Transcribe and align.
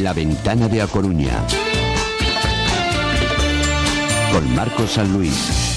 La 0.00 0.12
ventana 0.12 0.68
de 0.68 0.82
A 0.82 0.86
Coruña. 0.86 1.42
Con 4.32 4.54
Marcos 4.54 4.92
San 4.92 5.12
Luis. 5.12 5.75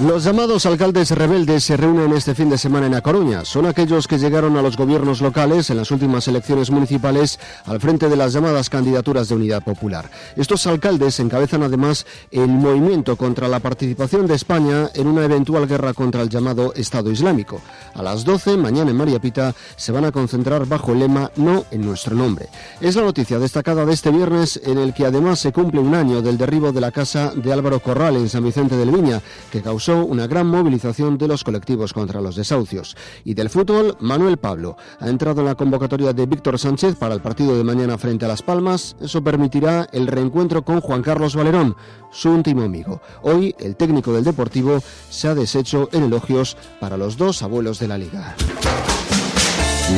Los 0.00 0.22
llamados 0.22 0.64
alcaldes 0.64 1.10
rebeldes 1.10 1.64
se 1.64 1.76
reúnen 1.76 2.12
este 2.12 2.32
fin 2.32 2.48
de 2.48 2.56
semana 2.56 2.86
en 2.86 2.94
A 2.94 3.00
Coruña. 3.00 3.44
Son 3.44 3.66
aquellos 3.66 4.06
que 4.06 4.16
llegaron 4.16 4.56
a 4.56 4.62
los 4.62 4.76
gobiernos 4.76 5.20
locales 5.20 5.70
en 5.70 5.76
las 5.76 5.90
últimas 5.90 6.28
elecciones 6.28 6.70
municipales 6.70 7.40
al 7.64 7.80
frente 7.80 8.08
de 8.08 8.14
las 8.14 8.32
llamadas 8.32 8.70
candidaturas 8.70 9.28
de 9.28 9.34
unidad 9.34 9.64
popular. 9.64 10.08
Estos 10.36 10.68
alcaldes 10.68 11.18
encabezan 11.18 11.64
además 11.64 12.06
el 12.30 12.46
movimiento 12.46 13.16
contra 13.16 13.48
la 13.48 13.58
participación 13.58 14.28
de 14.28 14.36
España 14.36 14.88
en 14.94 15.08
una 15.08 15.24
eventual 15.24 15.66
guerra 15.66 15.92
contra 15.94 16.22
el 16.22 16.28
llamado 16.28 16.72
Estado 16.74 17.10
Islámico. 17.10 17.60
A 17.94 18.00
las 18.00 18.24
12, 18.24 18.56
mañana 18.56 18.92
en 18.92 18.96
María 18.96 19.18
Pita, 19.18 19.52
se 19.74 19.90
van 19.90 20.04
a 20.04 20.12
concentrar 20.12 20.64
bajo 20.66 20.92
el 20.92 21.00
lema 21.00 21.32
No 21.34 21.64
en 21.72 21.84
nuestro 21.84 22.14
nombre. 22.14 22.50
Es 22.80 22.94
la 22.94 23.02
noticia 23.02 23.40
destacada 23.40 23.84
de 23.84 23.94
este 23.94 24.12
viernes 24.12 24.60
en 24.62 24.78
el 24.78 24.94
que 24.94 25.06
además 25.06 25.40
se 25.40 25.50
cumple 25.50 25.80
un 25.80 25.96
año 25.96 26.22
del 26.22 26.38
derribo 26.38 26.70
de 26.70 26.82
la 26.82 26.92
casa 26.92 27.32
de 27.34 27.52
Álvaro 27.52 27.80
Corral 27.80 28.14
en 28.14 28.28
San 28.28 28.44
Vicente 28.44 28.76
del 28.76 28.92
Viña, 28.92 29.20
que 29.50 29.60
causó 29.60 29.87
una 29.96 30.26
gran 30.26 30.46
movilización 30.46 31.18
de 31.18 31.28
los 31.28 31.44
colectivos 31.44 31.92
contra 31.92 32.20
los 32.20 32.36
desahucios. 32.36 32.96
Y 33.24 33.34
del 33.34 33.50
fútbol, 33.50 33.96
Manuel 34.00 34.36
Pablo 34.36 34.76
ha 35.00 35.08
entrado 35.08 35.40
en 35.40 35.46
la 35.46 35.54
convocatoria 35.54 36.12
de 36.12 36.26
Víctor 36.26 36.58
Sánchez 36.58 36.96
para 36.96 37.14
el 37.14 37.20
partido 37.20 37.56
de 37.56 37.64
mañana 37.64 37.98
frente 37.98 38.24
a 38.24 38.28
Las 38.28 38.42
Palmas. 38.42 38.96
Eso 39.00 39.22
permitirá 39.22 39.88
el 39.92 40.06
reencuentro 40.06 40.62
con 40.62 40.80
Juan 40.80 41.02
Carlos 41.02 41.34
Valerón, 41.34 41.76
su 42.10 42.30
último 42.30 42.62
amigo. 42.62 43.00
Hoy, 43.22 43.54
el 43.58 43.76
técnico 43.76 44.12
del 44.12 44.24
Deportivo 44.24 44.82
se 45.10 45.28
ha 45.28 45.34
deshecho 45.34 45.88
en 45.92 46.04
elogios 46.04 46.56
para 46.80 46.96
los 46.96 47.16
dos 47.16 47.42
abuelos 47.42 47.78
de 47.78 47.88
la 47.88 47.98
liga. 47.98 48.36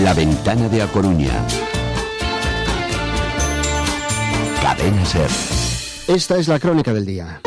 La 0.02 0.14
ventana 0.14 0.68
de 0.68 0.82
A 0.82 0.86
Coruña. 0.86 1.46
Cadena 4.62 5.04
Ser. 5.04 5.30
Esta 6.06 6.38
es 6.38 6.48
la 6.48 6.58
crónica 6.58 6.92
del 6.92 7.06
día. 7.06 7.40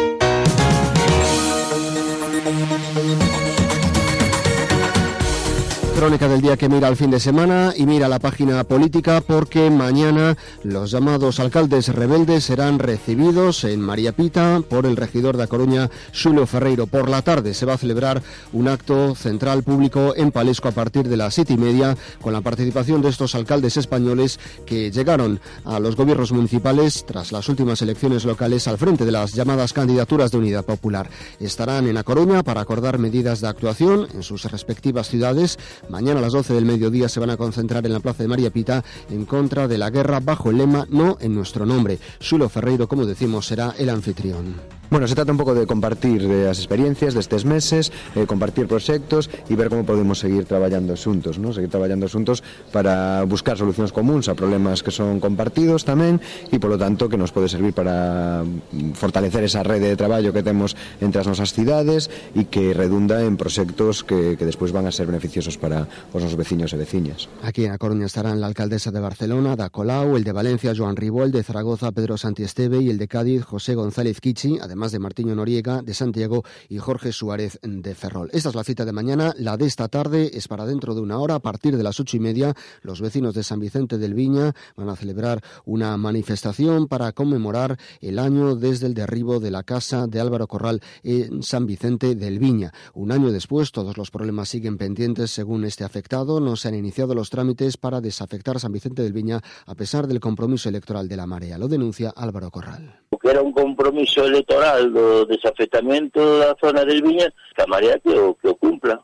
Crónica 6.04 6.28
del 6.28 6.42
día 6.42 6.58
que 6.58 6.68
mira 6.68 6.90
al 6.90 6.98
fin 6.98 7.12
de 7.12 7.20
semana 7.22 7.74
y 7.78 7.86
mira 7.86 8.10
la 8.10 8.20
página 8.20 8.62
política 8.66 9.24
porque 9.26 9.70
mañana 9.70 10.36
los 10.62 10.92
llamados 10.92 11.40
alcaldes 11.40 11.88
rebeldes 11.88 12.44
serán 12.44 12.78
recibidos 12.78 13.64
en 13.64 13.80
María 13.80 14.12
Pita 14.12 14.62
por 14.70 14.86
el 14.86 14.98
regidor 14.98 15.38
de 15.38 15.44
A 15.44 15.48
Coruña, 15.48 15.90
Xulio 16.12 16.46
Ferreiro. 16.46 16.88
Por 16.88 17.08
la 17.08 17.22
tarde 17.22 17.54
se 17.54 17.66
va 17.66 17.76
a 17.76 17.78
celebrar 17.78 18.22
un 18.52 18.68
acto 18.68 19.16
central 19.16 19.64
público 19.64 20.14
en 20.18 20.34
Palesco 20.34 20.68
a 20.68 20.74
partir 20.74 21.08
de 21.08 21.16
las 21.16 21.36
siete 21.36 21.54
y 21.54 21.58
media 21.58 21.96
con 22.22 22.34
la 22.34 22.42
participación 22.42 23.02
de 23.02 23.08
estos 23.08 23.34
alcaldes 23.34 23.78
españoles 23.78 24.42
que 24.66 24.92
llegaron 24.92 25.40
a 25.64 25.80
los 25.80 25.96
gobiernos 25.96 26.34
municipales 26.34 27.06
tras 27.08 27.32
las 27.32 27.48
últimas 27.48 27.82
elecciones 27.82 28.26
locales 28.26 28.68
al 28.68 28.78
frente 28.78 29.06
de 29.06 29.14
las 29.14 29.32
llamadas 29.32 29.72
candidaturas 29.72 30.32
de 30.32 30.38
unidad 30.38 30.66
popular. 30.66 31.10
Estarán 31.40 31.88
en 31.88 31.96
A 31.96 32.04
Coruña 32.04 32.44
para 32.44 32.60
acordar 32.60 32.98
medidas 32.98 33.40
de 33.40 33.48
actuación 33.48 34.10
en 34.14 34.22
sus 34.22 34.44
respectivas 34.52 35.08
ciudades 35.08 35.58
Mañana 35.94 36.18
a 36.18 36.24
las 36.24 36.34
12 36.34 36.56
del 36.56 36.66
mediodía 36.66 37.08
se 37.08 37.20
van 37.20 37.30
a 37.30 37.38
concentrar 37.38 37.86
en 37.86 37.94
la 37.94 38.00
plaza 38.00 38.24
de 38.24 38.28
María 38.28 38.50
Pita 38.50 38.84
en 39.12 39.26
contra 39.26 39.68
de 39.68 39.78
la 39.78 39.92
guerra 39.92 40.20
bajo 40.20 40.50
el 40.50 40.58
lema 40.58 40.88
No 40.90 41.18
en 41.22 41.36
nuestro 41.36 41.68
nombre. 41.68 42.00
Sulo 42.20 42.50
Ferreiro, 42.50 42.88
como 42.88 43.06
decimos, 43.06 43.46
será 43.46 43.76
el 43.78 43.92
anfitrión. 43.92 44.73
Bueno, 44.90 45.08
se 45.08 45.16
trata 45.16 45.32
un 45.32 45.38
pouco 45.38 45.56
de 45.56 45.66
compartir 45.66 46.22
as 46.46 46.62
experiencias 46.62 47.18
destes 47.18 47.46
meses, 47.50 47.90
eh, 48.14 48.30
compartir 48.30 48.70
proxectos 48.70 49.26
e 49.50 49.58
ver 49.58 49.74
como 49.74 49.88
podemos 49.90 50.22
seguir 50.22 50.46
traballando 50.46 50.94
xuntos, 50.94 51.42
¿no? 51.42 51.50
seguir 51.50 51.74
traballando 51.74 52.06
xuntos 52.06 52.46
para 52.70 53.26
buscar 53.26 53.58
solucións 53.58 53.90
comuns 53.90 54.30
a 54.30 54.38
problemas 54.38 54.86
que 54.86 54.94
son 54.94 55.18
compartidos 55.18 55.82
tamén 55.82 56.22
e 56.54 56.62
polo 56.62 56.78
tanto 56.78 57.10
que 57.10 57.18
nos 57.18 57.34
pode 57.34 57.50
servir 57.50 57.74
para 57.74 58.46
fortalecer 58.94 59.42
esa 59.42 59.66
rede 59.66 59.90
de 59.90 59.98
traballo 59.98 60.30
que 60.30 60.46
temos 60.46 60.78
entre 61.02 61.26
as 61.26 61.28
nosas 61.28 61.58
cidades 61.58 62.14
e 62.38 62.46
que 62.46 62.78
redunda 62.78 63.26
en 63.26 63.34
proxectos 63.34 64.06
que, 64.06 64.38
que 64.38 64.46
despois 64.46 64.70
van 64.70 64.86
a 64.86 64.94
ser 64.94 65.10
beneficiosos 65.10 65.58
para 65.58 65.90
os 66.14 66.22
nosos 66.22 66.38
veciños 66.38 66.70
e 66.70 66.78
veciñas. 66.78 67.34
Aquí 67.42 67.66
en 67.66 67.74
A 67.74 67.82
Coruña 67.82 68.06
estarán 68.06 68.38
la 68.38 68.46
alcaldesa 68.46 68.94
de 68.94 69.02
Barcelona, 69.02 69.58
da 69.58 69.74
Colau, 69.74 70.14
el 70.14 70.24
de 70.24 70.38
Valencia, 70.38 70.78
Joan 70.78 70.94
Ribó, 70.94 71.26
el 71.26 71.34
de 71.34 71.42
Zaragoza, 71.42 71.90
Pedro 71.98 72.22
Santiesteve 72.22 72.78
y 72.78 72.94
el 72.94 73.02
de 73.02 73.10
Cádiz, 73.10 73.42
José 73.42 73.74
González 73.74 74.22
Kichi, 74.22 74.62
de 74.74 75.00
Martiño 75.00 75.36
Noriega, 75.36 75.82
de 75.82 75.94
Santiago 75.94 76.44
y 76.68 76.80
Jorge 76.80 77.12
Suárez 77.12 77.60
de 77.62 77.96
Ferrol. 77.96 78.30
Esta 78.34 78.50
es 78.50 78.56
la 78.56 78.64
cita 78.64 78.86
de 78.86 78.92
mañana, 78.92 79.34
la 79.38 79.56
de 79.56 79.66
esta 79.66 79.88
tarde 79.88 80.32
es 80.34 80.48
para 80.48 80.66
dentro 80.66 80.96
de 80.96 81.02
una 81.02 81.20
hora, 81.20 81.36
a 81.36 81.40
partir 81.40 81.78
de 81.78 81.84
las 81.84 82.00
ocho 82.00 82.18
y 82.18 82.20
media, 82.20 82.56
los 82.82 83.00
vecinos 83.00 83.36
de 83.36 83.44
San 83.44 83.60
Vicente 83.60 83.98
del 83.98 84.16
Viña 84.16 84.54
van 84.76 84.90
a 84.90 84.96
celebrar 84.96 85.42
una 85.66 85.96
manifestación 85.98 86.88
para 86.88 87.12
conmemorar 87.12 87.78
el 88.02 88.18
año 88.18 88.56
desde 88.56 88.88
el 88.88 88.96
derribo 88.96 89.40
de 89.40 89.52
la 89.52 89.64
casa 89.64 90.08
de 90.08 90.20
Álvaro 90.20 90.48
Corral 90.48 90.82
en 91.04 91.44
San 91.44 91.68
Vicente 91.68 92.16
del 92.16 92.40
Viña. 92.40 92.74
Un 92.96 93.12
año 93.12 93.32
después, 93.32 93.72
todos 93.72 93.98
los 93.98 94.10
problemas 94.10 94.50
siguen 94.50 94.78
pendientes 94.78 95.32
según 95.32 95.66
este 95.66 95.84
afectado. 95.84 96.40
No 96.40 96.56
se 96.56 96.68
han 96.68 96.76
iniciado 96.76 97.14
los 97.14 97.30
trámites 97.30 97.78
para 97.78 98.02
desafectar 98.02 98.60
San 98.60 98.72
Vicente 98.72 99.04
del 99.04 99.14
Viña 99.14 99.40
a 99.68 99.76
pesar 99.76 100.08
del 100.08 100.20
compromiso 100.20 100.68
electoral 100.68 101.08
de 101.08 101.18
la 101.18 101.28
marea. 101.28 101.58
Lo 101.58 101.68
denuncia 101.68 102.12
Álvaro 102.16 102.50
Corral. 102.50 103.04
Era 103.24 103.42
un 103.42 103.54
compromiso 103.54 104.26
electoral 104.26 104.63
temporal 104.64 104.90
do 104.92 105.26
desafetamento 105.26 106.40
da 106.40 106.56
zona 106.56 106.86
del 106.86 107.02
Viña, 107.02 107.28
que 107.56 107.62
a 107.62 107.68
marea 107.68 108.00
que 108.00 108.10
o, 108.10 108.36
que 108.36 108.48
o 108.48 108.56
cumpla. 108.56 109.00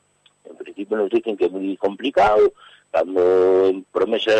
En 0.49 0.55
principio 0.55 0.97
nos 0.97 1.09
dicen 1.09 1.35
que 1.35 1.45
é 1.45 1.49
moi 1.49 1.75
complicado, 1.75 2.53
cando 2.91 3.67
en 3.67 3.83
promesa, 3.91 4.31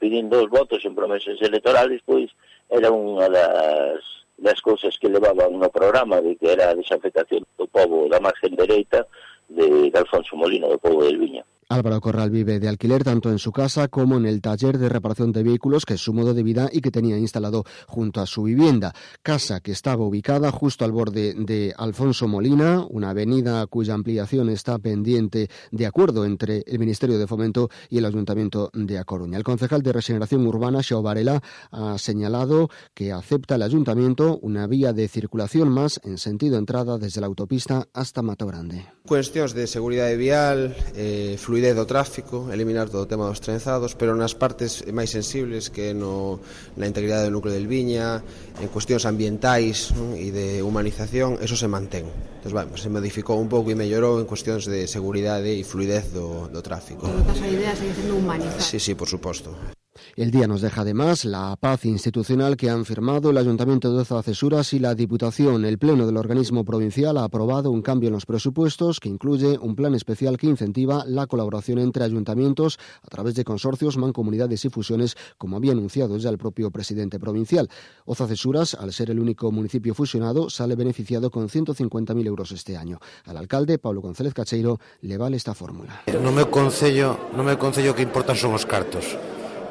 pedindo 0.00 0.40
os 0.40 0.48
votos 0.48 0.80
en 0.84 0.96
promesas 0.96 1.36
electorales, 1.44 2.00
pois 2.04 2.32
era 2.72 2.88
unha 2.88 3.28
das, 3.28 4.00
das 4.40 4.58
cousas 4.64 4.96
que 4.96 5.12
levaban 5.12 5.52
no 5.60 5.68
programa 5.68 6.20
de 6.24 6.34
que 6.40 6.48
era 6.48 6.72
a 6.72 6.78
desafectación 6.78 7.44
do 7.60 7.68
povo 7.68 8.08
da 8.08 8.18
margen 8.18 8.56
dereita 8.56 9.04
de, 9.52 9.92
de 9.92 9.98
Alfonso 10.00 10.32
Molina, 10.32 10.66
do 10.66 10.80
povo 10.80 11.04
del 11.04 11.20
Viña. 11.20 11.44
Álvaro 11.70 12.00
Corral 12.00 12.30
vive 12.30 12.60
de 12.60 12.66
alquiler 12.66 13.04
tanto 13.04 13.30
en 13.30 13.38
su 13.38 13.52
casa 13.52 13.88
como 13.88 14.16
en 14.16 14.24
el 14.24 14.40
taller 14.40 14.78
de 14.78 14.88
reparación 14.88 15.32
de 15.32 15.42
vehículos, 15.42 15.84
que 15.84 15.94
es 15.94 16.00
su 16.00 16.14
modo 16.14 16.32
de 16.32 16.42
vida 16.42 16.70
y 16.72 16.80
que 16.80 16.90
tenía 16.90 17.18
instalado 17.18 17.64
junto 17.86 18.22
a 18.22 18.26
su 18.26 18.44
vivienda. 18.44 18.94
Casa 19.22 19.60
que 19.60 19.72
estaba 19.72 20.02
ubicada 20.02 20.50
justo 20.50 20.86
al 20.86 20.92
borde 20.92 21.34
de 21.34 21.74
Alfonso 21.76 22.26
Molina, 22.26 22.86
una 22.88 23.10
avenida 23.10 23.66
cuya 23.66 23.92
ampliación 23.92 24.48
está 24.48 24.78
pendiente 24.78 25.50
de 25.70 25.84
acuerdo 25.84 26.24
entre 26.24 26.64
el 26.66 26.78
Ministerio 26.78 27.18
de 27.18 27.26
Fomento 27.26 27.68
y 27.90 27.98
el 27.98 28.06
Ayuntamiento 28.06 28.70
de 28.72 28.96
A 28.96 29.04
Coruña. 29.04 29.36
El 29.36 29.44
concejal 29.44 29.82
de 29.82 29.92
Regeneración 29.92 30.46
Urbana, 30.46 30.82
Xeo 30.82 31.02
Varela, 31.02 31.42
ha 31.70 31.98
señalado 31.98 32.70
que 32.94 33.12
acepta 33.12 33.56
el 33.56 33.62
Ayuntamiento 33.62 34.38
una 34.40 34.66
vía 34.66 34.94
de 34.94 35.06
circulación 35.06 35.68
más 35.68 36.00
en 36.02 36.16
sentido 36.16 36.56
entrada 36.56 36.96
desde 36.96 37.20
la 37.20 37.26
autopista 37.26 37.88
hasta 37.92 38.22
Mato 38.22 38.46
Grande. 38.46 38.86
Cuestións 39.04 39.52
de 39.54 39.66
seguridade 39.66 40.16
vial, 40.16 40.76
eh, 40.94 41.36
fluidez 41.38 41.57
fluidez 41.58 41.74
do 41.74 41.86
tráfico, 41.90 42.46
eliminar 42.54 42.86
todo 42.86 43.02
o 43.02 43.10
tema 43.10 43.26
dos 43.26 43.42
trenzados, 43.42 43.98
pero 43.98 44.14
nas 44.14 44.30
partes 44.30 44.86
máis 44.94 45.10
sensibles 45.10 45.74
que 45.74 45.90
no, 45.90 46.38
na 46.78 46.86
integridade 46.86 47.26
do 47.26 47.34
núcleo 47.34 47.50
del 47.50 47.66
Viña, 47.66 48.22
en 48.62 48.70
cuestións 48.70 49.02
ambientais 49.10 49.90
non? 49.90 50.14
e 50.14 50.30
de 50.30 50.62
humanización, 50.62 51.34
eso 51.42 51.58
se 51.58 51.66
mantén. 51.66 52.06
Entón, 52.38 52.54
bueno, 52.54 52.78
se 52.78 52.86
modificou 52.86 53.42
un 53.42 53.50
pouco 53.50 53.74
e 53.74 53.76
mellorou 53.76 54.22
en 54.22 54.30
cuestións 54.30 54.70
de 54.70 54.86
seguridade 54.86 55.50
e 55.50 55.66
fluidez 55.66 56.14
do, 56.14 56.46
do 56.46 56.62
tráfico. 56.62 57.10
Pero 57.10 57.42
a 57.42 57.50
idea 57.50 57.74
sigue 57.74 57.90
sendo 57.90 58.14
humanizar. 58.14 58.62
Sí, 58.62 58.78
sí, 58.78 58.94
por 58.94 59.10
suposto. 59.10 59.77
El 60.18 60.32
día 60.32 60.48
nos 60.48 60.62
deja 60.62 60.80
además 60.80 61.24
la 61.24 61.54
paz 61.54 61.84
institucional 61.84 62.56
que 62.56 62.68
han 62.68 62.84
firmado 62.84 63.30
el 63.30 63.36
Ayuntamiento 63.36 63.96
de 63.96 64.04
Cesuras 64.24 64.72
y 64.72 64.80
la 64.80 64.96
Diputación. 64.96 65.64
El 65.64 65.78
Pleno 65.78 66.06
del 66.06 66.16
organismo 66.16 66.64
provincial 66.64 67.18
ha 67.18 67.22
aprobado 67.22 67.70
un 67.70 67.82
cambio 67.82 68.08
en 68.08 68.14
los 68.14 68.26
presupuestos 68.26 68.98
que 68.98 69.08
incluye 69.08 69.56
un 69.58 69.76
plan 69.76 69.94
especial 69.94 70.36
que 70.36 70.48
incentiva 70.48 71.04
la 71.06 71.28
colaboración 71.28 71.78
entre 71.78 72.02
ayuntamientos 72.02 72.80
a 73.00 73.06
través 73.06 73.36
de 73.36 73.44
consorcios, 73.44 73.96
mancomunidades 73.96 74.64
y 74.64 74.70
fusiones, 74.70 75.16
como 75.38 75.56
había 75.56 75.70
anunciado 75.70 76.16
ya 76.18 76.30
el 76.30 76.38
propio 76.38 76.72
presidente 76.72 77.20
provincial. 77.20 77.70
Cesuras, 78.12 78.74
al 78.74 78.92
ser 78.92 79.12
el 79.12 79.20
único 79.20 79.52
municipio 79.52 79.94
fusionado, 79.94 80.50
sale 80.50 80.74
beneficiado 80.74 81.30
con 81.30 81.48
150.000 81.48 82.26
euros 82.26 82.50
este 82.50 82.76
año. 82.76 82.98
Al 83.24 83.36
alcalde, 83.36 83.78
Pablo 83.78 84.00
González 84.00 84.34
Cacheiro, 84.34 84.80
le 85.02 85.16
vale 85.16 85.36
esta 85.36 85.54
fórmula. 85.54 86.02
No 86.20 86.32
me 86.32 86.44
concello, 86.46 87.16
no 87.36 87.44
me 87.44 87.56
que 87.56 88.02
importan 88.02 88.34
son 88.34 88.54
os 88.54 88.66
cartos. 88.66 89.16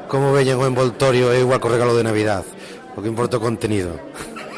Como 0.08 0.32
veñen 0.32 0.58
o 0.58 0.66
envoltorio 0.66 1.30
é 1.30 1.38
igual 1.38 1.60
co 1.60 1.68
regalo 1.68 1.94
de 1.94 2.02
Navidad. 2.02 2.42
O 2.96 3.02
que 3.04 3.12
importa 3.12 3.36
o 3.36 3.44
contenido. 3.44 3.94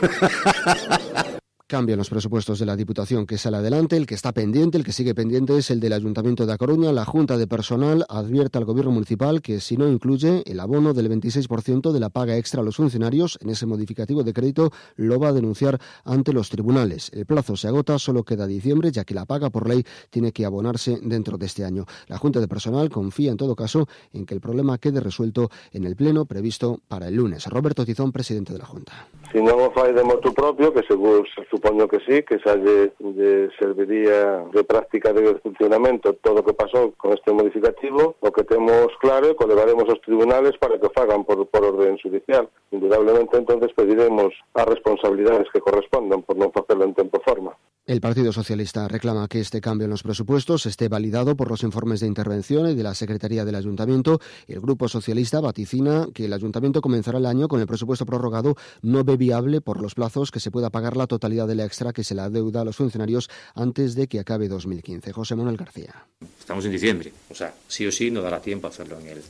Cambian 1.70 1.98
los 1.98 2.10
presupuestos 2.10 2.58
de 2.58 2.66
la 2.66 2.74
Diputación 2.74 3.26
que 3.26 3.38
sale 3.38 3.58
adelante. 3.58 3.96
El 3.96 4.04
que 4.04 4.16
está 4.16 4.32
pendiente, 4.32 4.76
el 4.76 4.82
que 4.82 4.90
sigue 4.90 5.14
pendiente 5.14 5.56
es 5.56 5.70
el 5.70 5.78
del 5.78 5.92
Ayuntamiento 5.92 6.44
de 6.44 6.52
A 6.52 6.56
Coruña. 6.58 6.90
La 6.90 7.04
Junta 7.04 7.38
de 7.38 7.46
Personal 7.46 8.04
advierte 8.08 8.58
al 8.58 8.64
Gobierno 8.64 8.90
Municipal 8.90 9.40
que 9.40 9.60
si 9.60 9.76
no 9.76 9.86
incluye 9.86 10.42
el 10.46 10.58
abono 10.58 10.94
del 10.94 11.08
26% 11.08 11.92
de 11.92 12.00
la 12.00 12.08
paga 12.08 12.36
extra 12.36 12.60
a 12.60 12.64
los 12.64 12.74
funcionarios 12.74 13.38
en 13.40 13.50
ese 13.50 13.66
modificativo 13.66 14.24
de 14.24 14.32
crédito, 14.32 14.72
lo 14.96 15.20
va 15.20 15.28
a 15.28 15.32
denunciar 15.32 15.78
ante 16.04 16.32
los 16.32 16.50
tribunales. 16.50 17.08
El 17.14 17.24
plazo 17.24 17.54
se 17.54 17.68
agota, 17.68 18.00
solo 18.00 18.24
queda 18.24 18.48
diciembre, 18.48 18.90
ya 18.90 19.04
que 19.04 19.14
la 19.14 19.24
paga 19.24 19.50
por 19.50 19.68
ley 19.68 19.84
tiene 20.10 20.32
que 20.32 20.44
abonarse 20.44 20.98
dentro 21.00 21.38
de 21.38 21.46
este 21.46 21.64
año. 21.64 21.84
La 22.08 22.18
Junta 22.18 22.40
de 22.40 22.48
Personal 22.48 22.90
confía 22.90 23.30
en 23.30 23.36
todo 23.36 23.54
caso 23.54 23.86
en 24.12 24.26
que 24.26 24.34
el 24.34 24.40
problema 24.40 24.78
quede 24.78 24.98
resuelto 24.98 25.50
en 25.72 25.84
el 25.84 25.94
pleno 25.94 26.24
previsto 26.24 26.80
para 26.88 27.06
el 27.06 27.14
lunes. 27.14 27.46
Roberto 27.46 27.84
Tizón, 27.84 28.10
presidente 28.10 28.52
de 28.52 28.58
la 28.58 28.66
Junta. 28.66 29.08
Si 29.30 29.38
non 29.38 29.62
o 29.62 29.70
fai 29.70 29.94
de 29.94 30.02
motu 30.02 30.34
propio, 30.34 30.74
que 30.74 30.82
seguro 30.90 31.22
supoño 31.60 31.86
que 31.88 32.00
sí, 32.08 32.22
que 32.24 32.40
xa 32.40 32.56
lle, 32.56 32.96
lle 32.98 33.52
serviría 33.60 34.48
de 34.48 34.64
práctica 34.64 35.12
de 35.12 35.36
funcionamento 35.44 36.16
todo 36.24 36.40
o 36.40 36.46
que 36.46 36.56
pasou 36.56 36.96
con 36.96 37.12
este 37.12 37.36
modificativo, 37.36 38.16
o 38.16 38.28
que 38.32 38.48
temos 38.48 38.88
claro 38.96 39.28
é 39.28 39.36
que 39.36 39.44
o 39.44 39.50
levaremos 39.50 39.84
aos 39.92 40.00
tribunales 40.00 40.56
para 40.56 40.80
que 40.80 40.88
fagan 40.96 41.28
por, 41.28 41.44
por 41.52 41.62
orden 41.64 42.00
judicial. 42.00 42.48
Indudablemente, 42.72 43.36
entonces 43.36 43.76
pediremos 43.76 44.32
as 44.56 44.66
responsabilidades 44.66 45.52
que 45.52 45.60
correspondan 45.60 46.24
por 46.24 46.40
non 46.40 46.48
facelo 46.48 46.88
en 46.88 46.96
tempo 46.96 47.20
forma. 47.20 47.52
El 47.90 48.00
Partido 48.00 48.30
Socialista 48.32 48.86
reclama 48.86 49.26
que 49.26 49.40
este 49.40 49.60
cambio 49.60 49.86
en 49.86 49.90
los 49.90 50.04
presupuestos 50.04 50.64
esté 50.66 50.88
validado 50.88 51.34
por 51.34 51.50
los 51.50 51.64
informes 51.64 51.98
de 51.98 52.06
intervención 52.06 52.70
y 52.70 52.74
de 52.74 52.84
la 52.84 52.94
Secretaría 52.94 53.44
del 53.44 53.56
Ayuntamiento. 53.56 54.20
El 54.46 54.60
Grupo 54.60 54.86
Socialista 54.86 55.40
vaticina 55.40 56.06
que 56.14 56.26
el 56.26 56.32
Ayuntamiento 56.32 56.82
comenzará 56.82 57.18
el 57.18 57.26
año 57.26 57.48
con 57.48 57.58
el 57.58 57.66
presupuesto 57.66 58.06
prorrogado 58.06 58.54
no 58.82 59.02
ve 59.02 59.16
viable 59.16 59.60
por 59.60 59.82
los 59.82 59.96
plazos 59.96 60.30
que 60.30 60.38
se 60.38 60.52
pueda 60.52 60.70
pagar 60.70 60.96
la 60.96 61.08
totalidad 61.08 61.48
de 61.50 61.56
la 61.56 61.66
extra 61.66 61.92
que 61.92 62.04
se 62.04 62.14
la 62.14 62.30
deuda 62.30 62.62
a 62.62 62.64
los 62.64 62.76
funcionarios 62.76 63.28
antes 63.54 63.94
de 63.94 64.06
que 64.06 64.20
acabe 64.20 64.48
2015. 64.48 65.12
José 65.12 65.36
Manuel 65.36 65.56
García. 65.56 65.94
Estamos 66.38 66.64
en 66.64 66.72
diciembre, 66.72 67.12
o 67.28 67.34
sea, 67.34 67.52
sí 67.68 67.86
o 67.86 67.92
sí 67.92 68.10
no 68.10 68.22
dará 68.22 68.40
tiempo 68.40 68.66
a 68.66 68.70
hacerlo 68.70 68.98
en 69.00 69.08
el, 69.08 69.22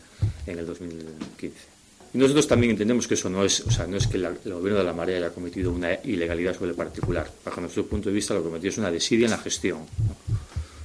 en 0.47 0.59
el 0.59 0.67
2015. 0.67 1.81
Y 2.13 2.19
nosotros 2.19 2.49
también 2.49 2.73
entendemos 2.73 3.07
que 3.07 3.15
eso 3.15 3.31
no 3.31 3.45
es, 3.45 3.61
o 3.61 3.71
sea, 3.71 3.87
no 3.87 3.97
es 3.97 4.07
que 4.07 4.17
el 4.17 4.37
gobierno 4.45 4.79
de 4.79 4.85
la 4.85 4.93
marea 4.93 5.19
haya 5.19 5.31
cometido 5.31 5.73
una 5.73 5.95
ilegalidad 6.05 6.55
sobre 6.55 6.71
el 6.71 6.77
particular. 6.77 7.31
Bajo 7.45 7.61
nuestro 7.61 7.87
punto 7.87 8.09
de 8.09 8.15
vista, 8.15 8.35
lo 8.35 8.41
que 8.41 8.49
cometió 8.49 8.69
es 8.69 8.79
una 8.79 8.91
desidia 8.91 9.27
en 9.27 9.31
la 9.31 9.39
gestión, 9.39 9.87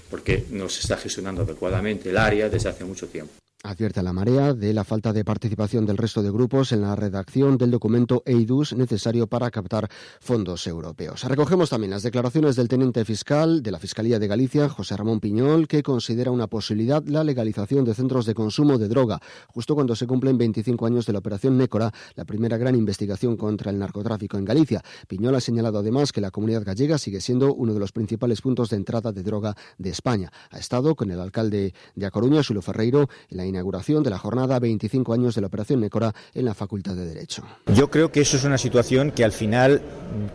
porque 0.09 0.45
no 0.51 0.69
se 0.69 0.81
está 0.81 0.97
gestionando 0.97 1.41
adecuadamente 1.41 2.11
el 2.11 2.17
área 2.17 2.47
desde 2.47 2.69
hace 2.69 2.85
mucho 2.85 3.07
tiempo. 3.07 3.33
Advierte 3.65 3.99
a 3.99 4.03
la 4.03 4.13
marea 4.13 4.53
de 4.53 4.73
la 4.75 4.83
falta 4.83 5.11
de 5.11 5.25
participación 5.25 5.87
del 5.87 5.97
resto 5.97 6.21
de 6.21 6.29
grupos 6.29 6.71
en 6.71 6.81
la 6.81 6.95
redacción 6.95 7.57
del 7.57 7.71
documento 7.71 8.21
EIDUS 8.23 8.73
necesario 8.73 9.25
para 9.25 9.49
captar 9.49 9.89
fondos 10.19 10.67
europeos. 10.67 11.23
Recogemos 11.23 11.71
también 11.71 11.89
las 11.89 12.03
declaraciones 12.03 12.55
del 12.55 12.67
teniente 12.67 13.03
fiscal 13.05 13.63
de 13.63 13.71
la 13.71 13.79
Fiscalía 13.79 14.19
de 14.19 14.27
Galicia, 14.27 14.69
José 14.69 14.95
Ramón 14.95 15.19
Piñol, 15.19 15.67
que 15.67 15.81
considera 15.81 16.29
una 16.29 16.45
posibilidad 16.45 17.03
la 17.07 17.23
legalización 17.23 17.85
de 17.85 17.95
centros 17.95 18.27
de 18.27 18.35
consumo 18.35 18.77
de 18.77 18.87
droga, 18.87 19.19
justo 19.47 19.73
cuando 19.73 19.95
se 19.95 20.05
cumplen 20.05 20.37
25 20.37 20.85
años 20.85 21.07
de 21.07 21.13
la 21.13 21.19
operación 21.19 21.57
Nécora, 21.57 21.91
la 22.13 22.25
primera 22.25 22.57
gran 22.57 22.75
investigación 22.75 23.35
contra 23.35 23.71
el 23.71 23.79
narcotráfico 23.79 24.37
en 24.37 24.45
Galicia. 24.45 24.83
Piñol 25.07 25.33
ha 25.33 25.41
señalado 25.41 25.79
además 25.79 26.11
que 26.11 26.21
la 26.21 26.29
comunidad 26.29 26.63
gallega 26.63 26.99
sigue 26.99 27.19
siendo 27.19 27.55
uno 27.55 27.73
de 27.73 27.79
los 27.79 27.91
principales 27.91 28.41
puntos 28.41 28.69
de 28.69 28.77
entrada 28.77 29.11
de 29.11 29.23
droga 29.23 29.55
de 29.79 29.89
España. 29.89 30.31
Ha 30.51 30.59
estado 30.59 30.93
con 30.95 31.09
el 31.09 31.19
alcalde 31.19 31.73
de 31.95 32.05
A 32.05 32.11
Coruña, 32.11 32.43
Sulo 32.43 32.61
Ferreiro, 32.61 33.09
en 33.31 33.37
la 33.37 33.54
inauguración 33.55 34.03
de 34.03 34.09
la 34.09 34.17
jornada 34.17 34.59
25 34.59 35.13
años 35.13 35.35
de 35.35 35.41
la 35.41 35.47
Operación 35.47 35.79
Nécora 35.79 36.13
en 36.33 36.45
la 36.45 36.53
Facultad 36.53 36.95
de 36.95 37.05
Derecho. 37.05 37.43
Yo 37.73 37.89
creo 37.89 38.11
que 38.11 38.21
eso 38.21 38.37
es 38.37 38.43
una 38.43 38.57
situación 38.57 39.11
que 39.11 39.23
al 39.23 39.31
final, 39.31 39.81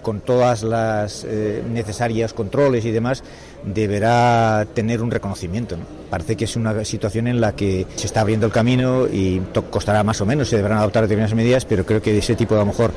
con 0.03 0.21
todas 0.21 0.63
las 0.63 1.25
eh, 1.25 1.63
necesarias 1.71 2.33
controles 2.33 2.85
y 2.85 2.91
demás, 2.91 3.23
deberá 3.65 4.67
tener 4.75 5.03
un 5.03 5.11
reconocimiento. 5.11 5.77
¿no? 5.77 5.85
Parece 6.11 6.37
que 6.37 6.45
es 6.45 6.57
una 6.57 6.85
situación 6.85 7.29
en 7.29 7.41
la 7.41 7.55
que 7.55 7.87
se 7.97 8.07
está 8.07 8.23
abriendo 8.23 8.47
el 8.47 8.53
camino 8.53 9.07
y 9.07 9.41
costará 9.71 10.03
más 10.03 10.21
o 10.21 10.27
menos, 10.27 10.49
se 10.49 10.57
deberán 10.57 10.79
adoptar 10.79 11.05
determinadas 11.05 11.35
medidas, 11.35 11.65
pero 11.65 11.87
creo 11.87 12.03
que 12.03 12.19
ese 12.19 12.35
tipo 12.35 12.55
a 12.55 12.59
lo 12.59 12.67
mejor 12.67 12.93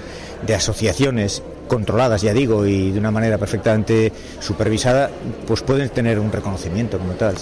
de 0.46 0.56
asociaciones 0.56 1.44
controladas, 1.68 2.22
ya 2.22 2.34
digo, 2.34 2.66
y 2.66 2.92
de 2.92 3.00
una 3.00 3.12
manera 3.12 3.38
perfectamente 3.38 4.12
supervisada, 4.40 5.10
pues 5.48 5.62
pueden 5.62 5.90
tener 5.90 6.20
un 6.20 6.32
reconocimiento 6.32 6.98
como 6.98 7.14
tal. 7.14 7.36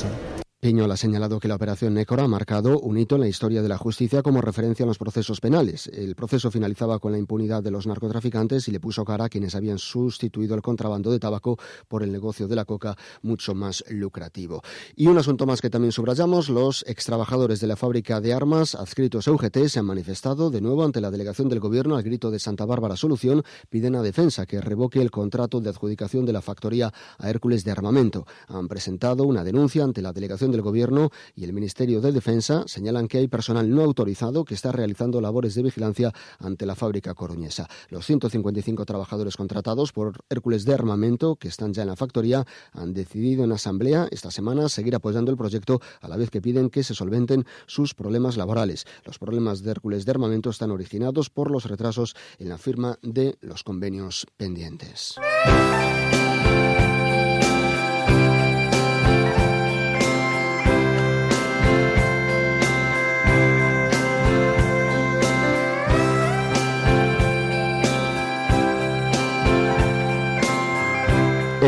Piñol 0.61 0.91
ha 0.91 0.95
señalado 0.95 1.39
que 1.39 1.47
la 1.47 1.55
operación 1.55 1.95
Nécora 1.95 2.25
ha 2.25 2.27
marcado 2.27 2.79
un 2.81 2.95
hito 2.95 3.15
en 3.15 3.21
la 3.21 3.27
historia 3.27 3.63
de 3.63 3.67
la 3.67 3.79
justicia 3.79 4.21
como 4.21 4.41
referencia 4.41 4.83
en 4.83 4.89
los 4.89 4.99
procesos 4.99 5.41
penales. 5.41 5.87
El 5.87 6.13
proceso 6.13 6.51
finalizaba 6.51 6.99
con 6.99 7.11
la 7.11 7.17
impunidad 7.17 7.63
de 7.63 7.71
los 7.71 7.87
narcotraficantes 7.87 8.67
y 8.67 8.71
le 8.71 8.79
puso 8.79 9.03
cara 9.03 9.25
a 9.25 9.29
quienes 9.29 9.55
habían 9.55 9.79
sustituido 9.79 10.53
el 10.53 10.61
contrabando 10.61 11.11
de 11.11 11.17
tabaco 11.17 11.57
por 11.87 12.03
el 12.03 12.11
negocio 12.11 12.47
de 12.47 12.55
la 12.55 12.65
coca 12.65 12.95
mucho 13.23 13.55
más 13.55 13.83
lucrativo. 13.89 14.61
Y 14.95 15.07
un 15.07 15.17
asunto 15.17 15.47
más 15.47 15.61
que 15.61 15.71
también 15.71 15.91
subrayamos, 15.93 16.47
los 16.47 16.85
extrabajadores 16.87 17.59
de 17.59 17.65
la 17.65 17.75
fábrica 17.75 18.21
de 18.21 18.31
armas 18.31 18.75
adscritos 18.75 19.27
a 19.27 19.31
UGT 19.31 19.65
se 19.65 19.79
han 19.79 19.87
manifestado 19.87 20.51
de 20.51 20.61
nuevo 20.61 20.83
ante 20.83 21.01
la 21.01 21.09
delegación 21.09 21.49
del 21.49 21.59
gobierno 21.59 21.95
al 21.95 22.03
grito 22.03 22.29
de 22.29 22.37
Santa 22.37 22.65
Bárbara 22.65 22.97
Solución, 22.97 23.43
piden 23.71 23.95
a 23.95 24.03
Defensa 24.03 24.45
que 24.45 24.61
revoque 24.61 25.01
el 25.01 25.09
contrato 25.09 25.59
de 25.59 25.71
adjudicación 25.71 26.23
de 26.23 26.33
la 26.33 26.43
factoría 26.43 26.93
a 27.17 27.31
Hércules 27.31 27.63
de 27.63 27.71
armamento. 27.71 28.27
Han 28.47 28.67
presentado 28.67 29.23
una 29.23 29.43
denuncia 29.43 29.83
ante 29.83 30.03
la 30.03 30.13
delegación 30.13 30.50
del 30.51 30.61
Gobierno 30.61 31.09
y 31.35 31.43
el 31.43 31.53
Ministerio 31.53 32.01
de 32.01 32.11
Defensa 32.11 32.63
señalan 32.67 33.07
que 33.07 33.17
hay 33.17 33.27
personal 33.27 33.69
no 33.69 33.81
autorizado 33.81 34.45
que 34.45 34.53
está 34.53 34.71
realizando 34.71 35.21
labores 35.21 35.55
de 35.55 35.63
vigilancia 35.63 36.13
ante 36.39 36.65
la 36.65 36.75
fábrica 36.75 37.13
coruñesa. 37.13 37.67
Los 37.89 38.05
155 38.05 38.85
trabajadores 38.85 39.37
contratados 39.37 39.91
por 39.91 40.23
Hércules 40.29 40.65
de 40.65 40.73
Armamento, 40.73 41.35
que 41.35 41.47
están 41.47 41.73
ya 41.73 41.83
en 41.83 41.89
la 41.89 41.95
factoría, 41.95 42.45
han 42.73 42.93
decidido 42.93 43.43
en 43.43 43.51
asamblea 43.51 44.07
esta 44.11 44.31
semana 44.31 44.69
seguir 44.69 44.95
apoyando 44.95 45.31
el 45.31 45.37
proyecto 45.37 45.81
a 46.01 46.07
la 46.07 46.17
vez 46.17 46.29
que 46.29 46.41
piden 46.41 46.69
que 46.69 46.83
se 46.83 46.93
solventen 46.93 47.45
sus 47.65 47.93
problemas 47.93 48.37
laborales. 48.37 48.85
Los 49.05 49.19
problemas 49.19 49.63
de 49.63 49.71
Hércules 49.71 50.05
de 50.05 50.11
Armamento 50.11 50.49
están 50.49 50.71
originados 50.71 51.29
por 51.29 51.51
los 51.51 51.65
retrasos 51.65 52.15
en 52.39 52.49
la 52.49 52.57
firma 52.57 52.99
de 53.01 53.37
los 53.41 53.63
convenios 53.63 54.27
pendientes. 54.37 55.15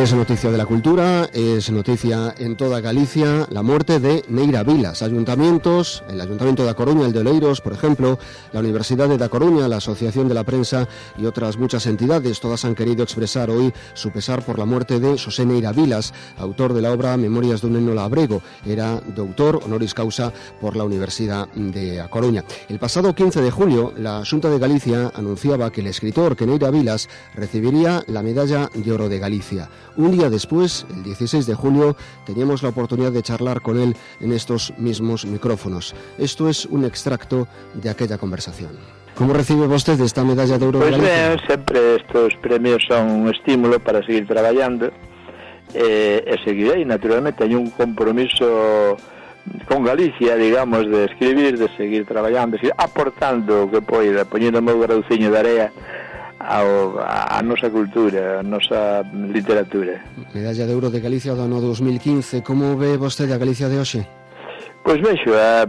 Es 0.04 0.14
noticia 0.14 0.52
de 0.52 0.58
la 0.58 0.66
cultura, 0.66 1.30
es 1.32 1.72
noticia 1.72 2.36
en 2.38 2.58
toda 2.58 2.82
Galicia 2.82 3.48
la 3.50 3.64
muerte 3.64 4.02
de 4.02 4.26
Neira 4.28 4.62
Vilas. 4.62 5.02
Ayuntamientos, 5.02 6.04
el 6.10 6.20
Ayuntamiento 6.20 6.66
de 6.66 6.72
A 6.72 6.74
Coruña, 6.74 7.06
el 7.06 7.14
de 7.14 7.20
Oleiros, 7.20 7.62
por 7.62 7.72
ejemplo, 7.72 8.20
la 8.52 8.60
Universidad 8.60 9.08
de 9.08 9.18
Da 9.18 9.30
Coruña, 9.30 9.70
la 9.70 9.78
Asociación 9.78 10.28
de 10.28 10.34
la 10.34 10.44
Prensa 10.44 10.90
y 11.18 11.26
otras 11.26 11.56
muchas 11.56 11.86
entidades, 11.86 12.42
todas 12.42 12.66
han 12.66 12.76
querido 12.76 13.02
expresar 13.02 13.50
hoy 13.50 13.72
su 13.94 14.12
pesar 14.12 14.44
por 14.44 14.60
la 14.60 14.66
muerte 14.66 15.00
de 15.00 15.18
José 15.18 15.46
Neira 15.46 15.72
Vilas, 15.72 16.14
autor 16.38 16.74
de 16.74 16.82
la 16.82 16.92
obra 16.92 17.16
Memorias 17.16 17.62
de 17.62 17.68
un 17.68 17.74
neno 17.76 17.94
labrego. 17.94 18.42
Era 18.66 19.00
doctor 19.16 19.62
honoris 19.64 19.94
causa 19.94 20.34
por 20.60 20.76
la 20.76 20.84
Universidad 20.84 21.48
de 21.54 22.02
A 22.02 22.10
Coruña. 22.10 22.44
El 22.68 22.78
pasado 22.78 23.16
15 23.16 23.40
de 23.40 23.52
julio, 23.52 23.94
la 23.96 24.22
Junta 24.30 24.50
de 24.50 24.60
Galicia 24.60 25.14
anunciaba 25.16 25.72
que 25.72 25.80
el 25.80 25.88
escritor 25.88 26.36
que 26.36 26.46
Neira 26.46 26.72
Vilas 26.72 27.08
recibiría 27.36 28.04
la 28.08 28.22
Medalla 28.22 28.70
de 28.74 28.92
Oro 28.92 29.08
de 29.08 29.20
Galicia. 29.20 29.70
Un 29.96 30.12
día 30.12 30.30
después, 30.30 30.88
el 30.90 31.04
16 31.04 31.46
de 31.46 31.54
junio, 31.54 31.96
teníamos 32.26 32.64
la 32.64 32.70
oportunidad 32.70 33.12
de 33.12 33.22
charlar 33.22 33.62
con 33.62 33.80
él 33.80 33.96
en 34.20 34.34
estos 34.34 34.74
mismos 34.78 35.26
micrófonos. 35.26 35.94
Esto 36.18 36.50
es 36.50 36.66
un 36.66 36.84
extracto 36.84 37.48
de 37.76 37.90
aquella 37.90 38.18
conversación. 38.18 38.72
¿Cómo 39.16 39.34
recibe 39.34 39.68
usted 39.68 40.00
esta 40.02 40.24
medalla 40.24 40.58
de 40.58 40.66
oro? 40.66 40.80
Pois 40.80 40.96
pues 40.96 41.02
ben, 41.02 41.40
sempre 41.48 41.96
estos 41.98 42.34
premios 42.42 42.84
son 42.88 43.10
un 43.12 43.30
estímulo 43.30 43.80
para 43.80 44.04
seguir 44.04 44.26
traballando 44.26 44.90
eh, 45.74 46.24
e 46.26 46.38
seguirei, 46.44 46.86
naturalmente, 46.86 47.46
hai 47.46 47.54
un 47.54 47.70
compromiso 47.70 48.98
con 49.70 49.86
Galicia, 49.86 50.34
digamos, 50.36 50.90
de 50.90 51.06
escribir, 51.06 51.58
de 51.58 51.70
seguir 51.78 52.06
traballando, 52.06 52.58
de 52.58 52.66
seguir 52.66 52.76
aportando 52.78 53.66
o 53.66 53.70
que 53.70 53.82
poida, 53.82 54.26
poñendo 54.26 54.58
o 54.58 54.66
meu 54.66 54.82
grauciño 54.82 55.30
de 55.30 55.38
area 55.38 55.68
ao, 56.44 57.00
a, 57.00 57.40
a 57.40 57.42
nosa 57.42 57.70
cultura, 57.70 58.40
a 58.40 58.44
nosa 58.44 59.04
literatura. 59.12 60.04
Medalla 60.34 60.66
de 60.68 60.74
Euro 60.74 60.90
de 60.92 61.00
Galicia 61.00 61.34
do 61.34 61.44
ano 61.44 61.62
2015, 61.62 62.44
como 62.44 62.78
ve 62.78 62.98
vostede 62.98 63.34
a 63.34 63.40
Galicia 63.40 63.72
de 63.72 63.80
hoxe? 63.80 64.04
Pois 64.84 65.00
vexo, 65.00 65.32
a, 65.32 65.64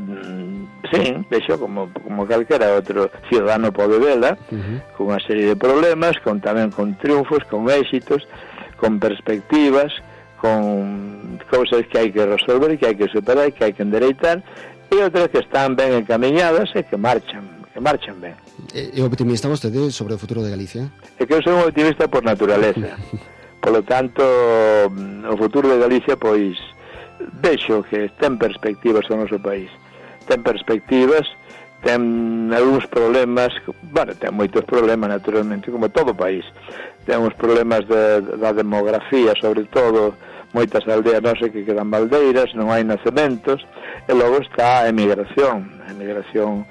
sí, 0.90 1.14
vexo 1.30 1.58
como, 1.58 1.88
como 2.02 2.26
calquera 2.26 2.74
outro 2.74 3.06
cidadano 3.30 3.70
pode 3.70 4.02
vela, 4.02 4.34
uh 4.50 4.58
-huh. 4.58 4.78
con 4.98 5.14
unha 5.14 5.22
serie 5.22 5.54
de 5.54 5.56
problemas, 5.56 6.18
con 6.26 6.42
tamén 6.42 6.74
con 6.74 6.98
triunfos, 6.98 7.46
con 7.46 7.70
éxitos, 7.70 8.26
con 8.74 8.98
perspectivas, 8.98 9.94
con 10.42 11.38
cousas 11.48 11.86
que 11.86 11.96
hai 11.96 12.10
que 12.10 12.26
resolver, 12.26 12.74
que 12.76 12.90
hai 12.90 12.98
que 12.98 13.08
superar, 13.08 13.48
que 13.54 13.62
hai 13.64 13.72
que 13.72 13.86
endereitar, 13.86 14.42
e 14.90 14.96
outras 15.00 15.30
que 15.30 15.40
están 15.40 15.78
ben 15.78 15.94
encaminhadas 15.94 16.68
e 16.74 16.82
que 16.82 16.98
marchan, 16.98 17.46
que 17.72 17.80
marchan 17.80 18.18
ben. 18.20 18.43
É 18.74 19.02
optimista 19.02 19.48
vostede 19.48 19.90
sobre 19.90 20.14
o 20.14 20.18
futuro 20.18 20.42
de 20.42 20.50
Galicia? 20.50 20.86
É 21.18 21.26
que 21.26 21.34
eu 21.34 21.42
sou 21.42 21.54
un 21.54 21.66
optimista 21.66 22.06
por 22.08 22.22
naturaleza. 22.22 22.94
Polo 23.62 23.82
tanto, 23.82 24.22
mm, 24.90 25.26
o 25.26 25.36
futuro 25.36 25.68
de 25.68 25.78
Galicia, 25.78 26.16
pois, 26.16 26.58
vexo 27.42 27.82
que 27.90 28.10
ten 28.20 28.38
perspectivas 28.38 29.08
o 29.10 29.16
noso 29.16 29.38
país. 29.42 29.70
Ten 30.26 30.42
perspectivas, 30.46 31.26
ten 31.82 32.50
algúns 32.54 32.86
problemas, 32.86 33.50
bueno, 33.90 34.14
ten 34.14 34.30
moitos 34.34 34.62
problemas 34.64 35.10
naturalmente, 35.10 35.74
como 35.74 35.90
todo 35.90 36.14
o 36.14 36.18
país. 36.18 36.46
Ten 37.04 37.20
uns 37.26 37.34
problemas 37.34 37.84
de, 37.90 38.22
da 38.38 38.54
demografía, 38.54 39.34
sobre 39.34 39.66
todo, 39.66 40.14
moitas 40.54 40.86
aldeas 40.86 41.18
non 41.18 41.34
sei 41.34 41.50
que 41.50 41.66
quedan 41.66 41.90
baldeiras, 41.90 42.54
non 42.54 42.70
hai 42.70 42.86
nacementos, 42.86 43.66
e 44.06 44.12
logo 44.14 44.38
está 44.38 44.86
a 44.86 44.88
emigración, 44.88 45.66
a 45.82 45.90
emigración 45.90 46.62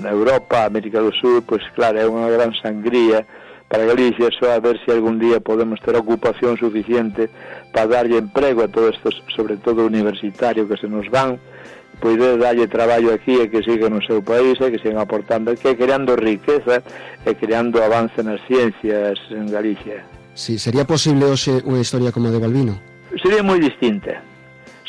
Europa, 0.00 0.64
América 0.64 1.00
do 1.00 1.12
Sur, 1.12 1.42
pois 1.42 1.62
claro, 1.76 1.98
é 2.00 2.06
unha 2.08 2.30
gran 2.32 2.52
sangría 2.56 3.26
para 3.68 3.84
Galicia, 3.84 4.28
só 4.38 4.52
a 4.52 4.60
ver 4.60 4.76
se 4.84 4.92
algún 4.92 5.18
día 5.18 5.40
podemos 5.40 5.80
ter 5.80 5.96
ocupación 5.96 6.56
suficiente 6.56 7.30
para 7.72 7.86
darlle 7.86 8.18
emprego 8.18 8.64
a 8.64 8.68
todo 8.68 8.90
isto, 8.90 9.08
sobre 9.34 9.56
todo 9.56 9.86
universitario 9.86 10.68
que 10.68 10.76
se 10.76 10.88
nos 10.88 11.08
van, 11.08 11.40
pois 12.00 12.16
poder 12.16 12.36
darlle 12.36 12.66
traballo 12.68 13.14
aquí 13.14 13.36
e 13.40 13.48
que 13.48 13.64
siga 13.64 13.88
no 13.88 14.02
seu 14.04 14.20
país 14.20 14.60
e 14.60 14.72
que 14.72 14.80
sigan 14.80 15.00
aportando, 15.00 15.56
que 15.56 15.76
creando 15.76 16.16
riqueza 16.16 16.84
e 17.24 17.32
creando 17.36 17.80
avance 17.80 18.20
nas 18.20 18.40
ciencias 18.44 19.16
en 19.32 19.48
Galicia. 19.48 20.04
Sí, 20.34 20.58
sería 20.58 20.84
posible 20.84 21.28
hoxe 21.28 21.64
unha 21.64 21.80
historia 21.80 22.12
como 22.12 22.28
a 22.28 22.32
de 22.32 22.40
Balbino? 22.40 22.76
Sería 23.20 23.44
moi 23.44 23.60
distinta 23.60 24.31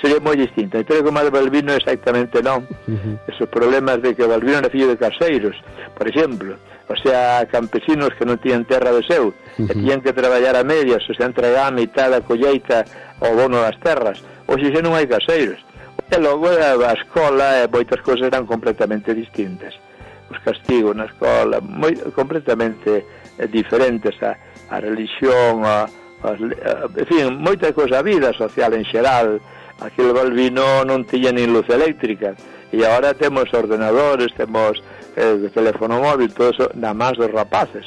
sería 0.03 0.19
moi 0.19 0.36
distinta. 0.36 0.75
E 0.75 0.83
creo 0.83 1.00
que 1.00 1.07
o 1.07 1.15
de 1.15 1.31
Balbino 1.31 1.72
exactamente 1.72 2.43
non. 2.43 2.67
Uh 2.91 2.91
-huh. 2.91 3.31
Esos 3.31 3.48
problemas 3.48 4.03
de 4.03 4.12
que 4.12 4.27
Balbino 4.27 4.60
era 4.60 4.67
fillo 4.67 4.91
de 4.91 5.00
caseiros, 5.00 5.55
por 5.95 6.12
exemplo. 6.12 6.60
O 6.91 6.95
sea, 7.00 7.48
campesinos 7.48 8.12
que 8.19 8.27
non 8.27 8.36
tían 8.43 8.67
terra 8.67 8.91
do 8.91 9.00
seu, 9.07 9.31
uh 9.31 9.33
-huh. 9.55 9.72
e 9.72 9.74
tían 9.79 10.03
que 10.03 10.12
traballar 10.12 10.60
a 10.60 10.67
medias, 10.67 11.07
o 11.07 11.15
sea, 11.15 11.31
entregar 11.31 11.72
a 11.72 11.74
mitad 11.74 12.12
da 12.12 12.19
colleita 12.19 12.83
ao 13.24 13.31
bono 13.31 13.63
das 13.63 13.79
terras. 13.79 14.19
Hoxe 14.43 14.75
xa 14.75 14.83
non 14.83 14.91
hai 14.91 15.07
caseiros. 15.07 15.63
E 16.12 16.19
logo 16.19 16.51
eh, 16.51 16.60
a 16.60 16.93
escola 17.00 17.63
e 17.63 17.72
moitas 17.72 18.03
cousas 18.03 18.27
eran 18.27 18.43
completamente 18.43 19.15
distintas. 19.15 19.72
Os 20.27 20.36
castigos 20.43 20.91
na 20.91 21.07
escola, 21.07 21.63
moi 21.63 21.95
completamente 22.12 23.07
eh, 23.39 23.48
diferentes 23.48 24.19
a, 24.19 24.36
a 24.67 24.83
religión, 24.83 25.63
a, 25.63 25.88
a, 26.27 26.29
a, 26.36 26.91
en 26.91 27.07
fin, 27.07 27.25
moita 27.39 27.72
cousa, 27.72 28.03
a 28.03 28.03
vida 28.03 28.36
social 28.36 28.75
en 28.75 28.83
xeral, 28.83 29.39
aquel 29.83 30.15
Balbino 30.15 30.87
non 30.87 31.03
tiña 31.03 31.35
nin 31.35 31.51
luz 31.51 31.67
eléctrica 31.67 32.33
e 32.71 32.81
agora 32.81 33.13
temos 33.13 33.51
ordenadores, 33.53 34.33
temos 34.33 34.81
eh, 35.15 35.51
teléfono 35.53 36.01
móvil, 36.01 36.33
todo 36.33 36.49
eso 36.49 36.65
na 36.73 36.95
más 36.95 37.13
dos 37.13 37.29
rapaces 37.29 37.85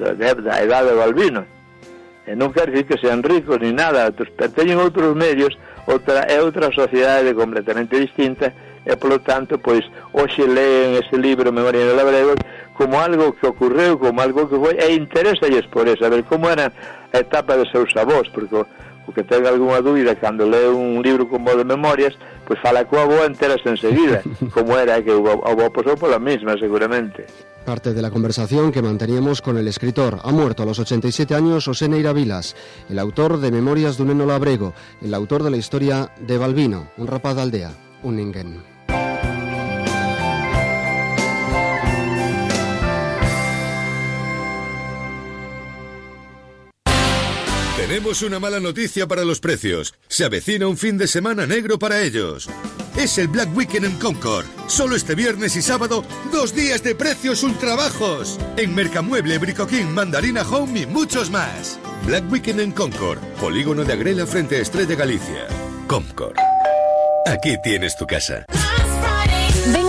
da, 0.00 0.12
da 0.16 0.58
edade 0.58 0.90
do 0.90 0.98
Balbino. 0.98 1.46
E 2.24 2.32
non 2.32 2.50
quer 2.56 2.72
dicir 2.72 2.88
que 2.88 2.96
sean 2.96 3.20
ricos 3.20 3.60
ni 3.60 3.70
nada, 3.70 4.08
teñen 4.56 4.80
outros 4.80 5.12
medios, 5.12 5.52
outra, 5.84 6.24
é 6.24 6.40
outra 6.40 6.72
sociedade 6.72 7.36
completamente 7.36 8.00
distinta 8.00 8.48
e 8.84 8.96
polo 8.96 9.20
tanto, 9.20 9.60
pois, 9.60 9.84
hoxe 10.16 10.48
leen 10.48 10.96
ese 10.96 11.20
libro 11.20 11.52
Memoria 11.52 11.84
do 11.84 11.96
Labrego 11.96 12.32
como 12.72 12.98
algo 12.98 13.36
que 13.36 13.46
ocorreu, 13.46 14.00
como 14.00 14.20
algo 14.20 14.48
que 14.48 14.56
foi, 14.56 14.74
e 14.80 14.96
interesa 14.96 15.46
por 15.70 15.86
eso, 15.86 16.04
a 16.04 16.08
ver 16.08 16.24
como 16.24 16.48
era 16.48 16.72
a 17.12 17.18
etapa 17.20 17.56
de 17.56 17.70
seus 17.70 17.94
avós, 17.94 18.28
porque 18.32 18.64
o 19.06 19.12
que 19.12 19.22
ten 19.22 19.46
algunha 19.46 19.80
dúbida 19.80 20.16
cando 20.16 20.48
lee 20.48 20.72
un 20.72 21.02
libro 21.02 21.28
como 21.28 21.54
de 21.54 21.64
memorias, 21.64 22.14
pois 22.46 22.60
fala 22.60 22.84
coa 22.84 23.04
boa 23.04 23.26
enteras 23.26 23.60
enseguida, 23.64 24.22
como 24.54 24.76
era 24.76 25.02
que 25.02 25.12
o, 25.12 25.20
o 25.20 25.52
bo 25.56 25.70
pasou 25.72 25.96
pola 25.96 26.18
mesma, 26.18 26.56
seguramente. 26.56 27.26
Parte 27.64 27.94
de 27.94 28.02
la 28.02 28.10
conversación 28.10 28.72
que 28.72 28.82
manteníamos 28.82 29.40
con 29.40 29.56
el 29.56 29.66
escritor. 29.68 30.20
Ha 30.22 30.32
muerto 30.32 30.62
a 30.62 30.66
los 30.66 30.78
87 30.78 31.34
años 31.34 31.64
José 31.64 31.88
Neira 31.88 32.12
Vilas, 32.12 32.54
el 32.90 32.98
autor 32.98 33.40
de 33.40 33.50
Memorias 33.50 33.96
de 33.96 34.02
un 34.02 34.10
Eno 34.10 34.26
Labrego, 34.26 34.74
el 35.00 35.14
autor 35.14 35.42
de 35.42 35.50
la 35.50 35.56
historia 35.56 36.10
de 36.20 36.36
Balbino, 36.36 36.88
un 36.98 37.06
rapaz 37.06 37.36
de 37.36 37.42
aldea, 37.42 37.72
un 38.02 38.16
ningen. 38.16 38.73
Tenemos 47.76 48.22
una 48.22 48.38
mala 48.38 48.60
noticia 48.60 49.08
para 49.08 49.24
los 49.24 49.40
precios. 49.40 49.94
Se 50.06 50.24
avecina 50.24 50.68
un 50.68 50.76
fin 50.76 50.96
de 50.96 51.08
semana 51.08 51.44
negro 51.44 51.76
para 51.76 52.02
ellos. 52.02 52.48
Es 52.96 53.18
el 53.18 53.26
Black 53.26 53.54
Weekend 53.56 53.84
en 53.84 53.98
Concord. 53.98 54.46
Solo 54.68 54.94
este 54.94 55.16
viernes 55.16 55.56
y 55.56 55.62
sábado, 55.62 56.04
dos 56.32 56.54
días 56.54 56.84
de 56.84 56.94
precios 56.94 57.42
ultra 57.42 57.74
bajos. 57.74 58.38
En 58.56 58.76
Mercamueble, 58.76 59.38
Bricoquín, 59.38 59.92
Mandarina 59.92 60.42
Home 60.42 60.82
y 60.82 60.86
muchos 60.86 61.30
más. 61.30 61.80
Black 62.06 62.30
Weekend 62.30 62.60
en 62.60 62.70
Concord. 62.70 63.18
Polígono 63.40 63.84
de 63.84 63.92
Agrela 63.92 64.24
frente 64.24 64.56
a 64.56 64.60
Estrella 64.60 64.94
Galicia. 64.94 65.48
Concord. 65.88 66.36
Aquí 67.26 67.56
tienes 67.64 67.96
tu 67.96 68.06
casa. 68.06 68.46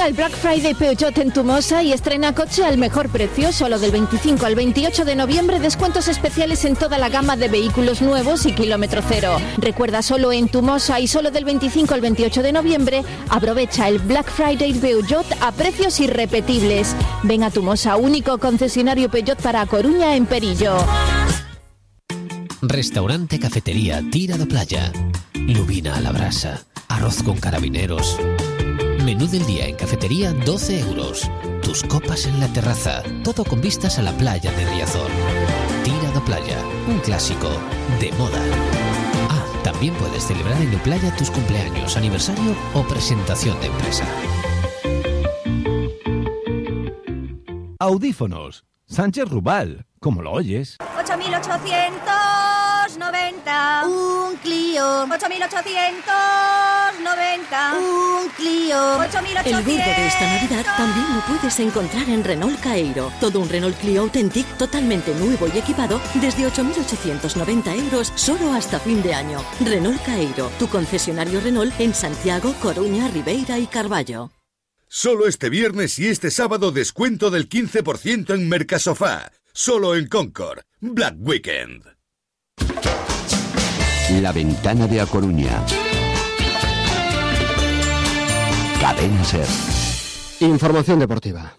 El 0.06 0.14
Black 0.14 0.34
Friday 0.34 0.76
Peugeot 0.76 1.18
en 1.18 1.32
Tumosa 1.32 1.82
y 1.82 1.92
estrena 1.92 2.36
coche 2.36 2.64
al 2.64 2.78
mejor 2.78 3.10
precio. 3.10 3.52
Solo 3.52 3.80
del 3.80 3.90
25 3.90 4.46
al 4.46 4.54
28 4.54 5.04
de 5.04 5.16
noviembre, 5.16 5.60
descuentos 5.60 6.08
especiales 6.08 6.64
en 6.64 6.76
toda 6.76 7.00
la 7.00 7.10
gama 7.10 7.36
de 7.36 7.48
vehículos 7.48 8.04
nuevos 8.04 8.46
y 8.46 8.54
kilómetro 8.54 9.02
cero. 9.08 9.38
Recuerda, 9.58 10.04
solo 10.04 10.32
en 10.32 10.48
Tumosa 10.48 11.00
y 11.00 11.08
solo 11.08 11.32
del 11.32 11.44
25 11.44 11.96
al 11.96 12.02
28 12.02 12.44
de 12.44 12.52
noviembre, 12.52 13.04
aprovecha 13.30 13.88
el 13.88 13.98
Black 13.98 14.30
Friday 14.30 14.74
Peugeot 14.74 15.26
a 15.42 15.52
precios 15.52 16.00
irrepetibles. 16.00 16.96
Ven 17.24 17.44
a 17.44 17.50
Tumosa, 17.50 17.96
único 17.96 18.38
concesionario 18.38 19.10
Peugeot 19.10 19.42
para 19.42 19.66
Coruña 19.66 20.16
en 20.16 20.28
Perillo. 20.28 20.78
Restaurante 22.62 23.40
Cafetería 23.40 24.04
Tira 24.12 24.38
de 24.38 24.46
Playa. 24.46 24.92
Lubina 25.34 25.96
a 25.96 26.02
la 26.02 26.12
brasa. 26.12 26.64
Arroz 26.90 27.24
con 27.24 27.38
carabineros 27.38 28.20
Menú 29.06 29.28
del 29.28 29.46
día 29.46 29.68
en 29.68 29.76
cafetería 29.76 30.34
12 30.34 30.80
euros. 30.80 31.30
Tus 31.62 31.84
copas 31.84 32.26
en 32.26 32.40
la 32.40 32.48
terraza. 32.48 33.04
Todo 33.24 33.44
con 33.44 33.62
vistas 33.62 34.00
a 34.00 34.02
la 34.02 34.12
playa 34.18 34.52
de 34.52 34.66
Riazor. 34.66 35.12
Tira 35.84 36.12
de 36.12 36.22
playa. 36.22 36.58
Un 36.88 36.98
clásico 37.02 37.50
de 38.00 38.12
moda. 38.14 38.42
Ah, 39.30 39.46
también 39.64 39.94
puedes 39.94 40.24
celebrar 40.24 40.60
en 40.60 40.74
la 40.74 40.82
playa 40.82 41.16
tus 41.16 41.30
cumpleaños, 41.30 41.96
aniversario 41.96 42.56
o 42.74 42.82
presentación 42.82 43.60
de 43.62 43.68
empresa. 43.68 44.06
Audífonos. 47.78 48.66
Sánchez 48.88 49.30
Rubal. 49.30 49.86
¿Cómo 50.00 50.24
lo 50.24 50.32
oyes? 50.32 50.78
8890. 52.96 53.88
Un 53.88 54.38
Clio. 54.38 55.04
8890. 55.04 57.78
Un 57.78 58.30
Clio. 58.30 58.98
8800. 59.00 59.46
El 59.46 59.64
gordo 59.64 59.76
de 59.76 60.08
esta 60.08 60.26
Navidad 60.26 60.66
también 60.78 61.16
lo 61.16 61.22
puedes 61.26 61.60
encontrar 61.60 62.10
en 62.10 62.24
Renault 62.24 62.58
Cairo. 62.62 63.12
Todo 63.20 63.42
un 63.42 63.50
Renault 63.50 63.78
Clio 63.80 64.04
Authentic 64.04 64.48
totalmente 64.58 65.14
nuevo 65.16 65.48
y 65.54 65.58
equipado 65.58 66.00
desde 66.16 66.48
8.890 66.48 67.78
euros 67.80 68.14
solo 68.16 68.54
hasta 68.54 68.80
fin 68.80 69.04
de 69.04 69.14
año. 69.14 69.44
Renault 69.60 70.02
Cairo, 70.04 70.50
tu 70.58 70.70
concesionario 70.70 71.42
Renault 71.42 71.78
en 71.80 71.94
Santiago, 71.94 72.56
Coruña, 72.62 73.10
Ribeira 73.10 73.60
y 73.60 73.68
Carballo. 73.68 74.32
Solo 74.88 75.28
este 75.28 75.50
viernes 75.50 76.00
y 76.00 76.08
este 76.08 76.32
sábado 76.32 76.72
descuento 76.72 77.30
del 77.30 77.50
15% 77.50 78.34
en 78.34 78.48
Mercasofá. 78.48 79.34
Solo 79.52 79.96
en 79.96 80.08
Concord. 80.08 80.62
Black 80.80 81.16
Weekend. 81.18 81.95
La 84.22 84.32
ventana 84.32 84.86
de 84.86 85.02
A 85.02 85.06
Coruña. 85.08 85.66
Cadena 88.80 89.24
Ser. 89.24 89.48
Información 90.42 91.00
deportiva. 91.00 91.54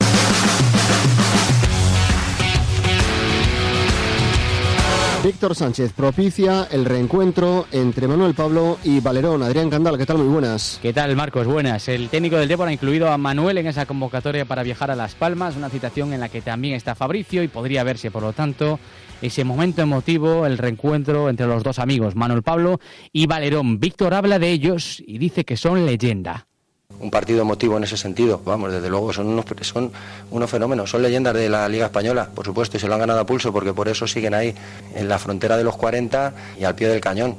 Víctor 5.24 5.56
Sánchez 5.56 5.92
propicia 5.92 6.68
el 6.70 6.84
reencuentro 6.84 7.66
entre 7.72 8.06
Manuel 8.06 8.34
Pablo 8.34 8.78
y 8.84 9.00
Valerón. 9.00 9.42
Adrián 9.42 9.68
Candal, 9.68 9.98
¿qué 9.98 10.06
tal? 10.06 10.18
Muy 10.18 10.28
buenas. 10.28 10.78
¿Qué 10.80 10.92
tal, 10.92 11.16
Marcos? 11.16 11.48
Buenas. 11.48 11.88
El 11.88 12.08
técnico 12.08 12.36
del 12.36 12.48
Dépor 12.48 12.68
ha 12.68 12.72
incluido 12.72 13.10
a 13.10 13.18
Manuel 13.18 13.58
en 13.58 13.66
esa 13.66 13.86
convocatoria 13.86 14.44
para 14.44 14.62
viajar 14.62 14.92
a 14.92 14.94
Las 14.94 15.16
Palmas, 15.16 15.56
una 15.56 15.68
citación 15.68 16.12
en 16.12 16.20
la 16.20 16.28
que 16.28 16.42
también 16.42 16.74
está 16.74 16.94
Fabricio 16.94 17.42
y 17.42 17.48
podría 17.48 17.82
verse, 17.82 18.12
por 18.12 18.22
lo 18.22 18.32
tanto, 18.32 18.78
ese 19.22 19.44
momento 19.44 19.82
emotivo, 19.82 20.46
el 20.46 20.58
reencuentro 20.58 21.28
entre 21.28 21.46
los 21.46 21.62
dos 21.62 21.78
amigos, 21.78 22.16
Manuel 22.16 22.42
Pablo 22.42 22.80
y 23.12 23.26
Valerón. 23.26 23.80
Víctor 23.80 24.14
habla 24.14 24.38
de 24.38 24.50
ellos 24.50 25.02
y 25.06 25.18
dice 25.18 25.44
que 25.44 25.56
son 25.56 25.86
leyenda 25.86 26.46
un 27.00 27.10
partido 27.10 27.42
emotivo 27.42 27.76
en 27.76 27.84
ese 27.84 27.96
sentido. 27.96 28.40
Vamos, 28.44 28.72
desde 28.72 28.88
luego 28.88 29.12
son 29.12 29.26
unos, 29.26 29.44
son 29.62 29.92
unos 30.30 30.50
fenómenos, 30.50 30.90
son 30.90 31.02
leyendas 31.02 31.34
de 31.34 31.48
la 31.48 31.68
Liga 31.68 31.86
Española, 31.86 32.30
por 32.34 32.44
supuesto, 32.44 32.76
y 32.76 32.80
se 32.80 32.88
lo 32.88 32.94
han 32.94 33.00
ganado 33.00 33.20
a 33.20 33.26
pulso 33.26 33.52
porque 33.52 33.72
por 33.72 33.88
eso 33.88 34.06
siguen 34.06 34.34
ahí, 34.34 34.54
en 34.94 35.08
la 35.08 35.18
frontera 35.18 35.56
de 35.56 35.64
los 35.64 35.76
40 35.76 36.32
y 36.58 36.64
al 36.64 36.74
pie 36.74 36.88
del 36.88 37.00
cañón. 37.00 37.36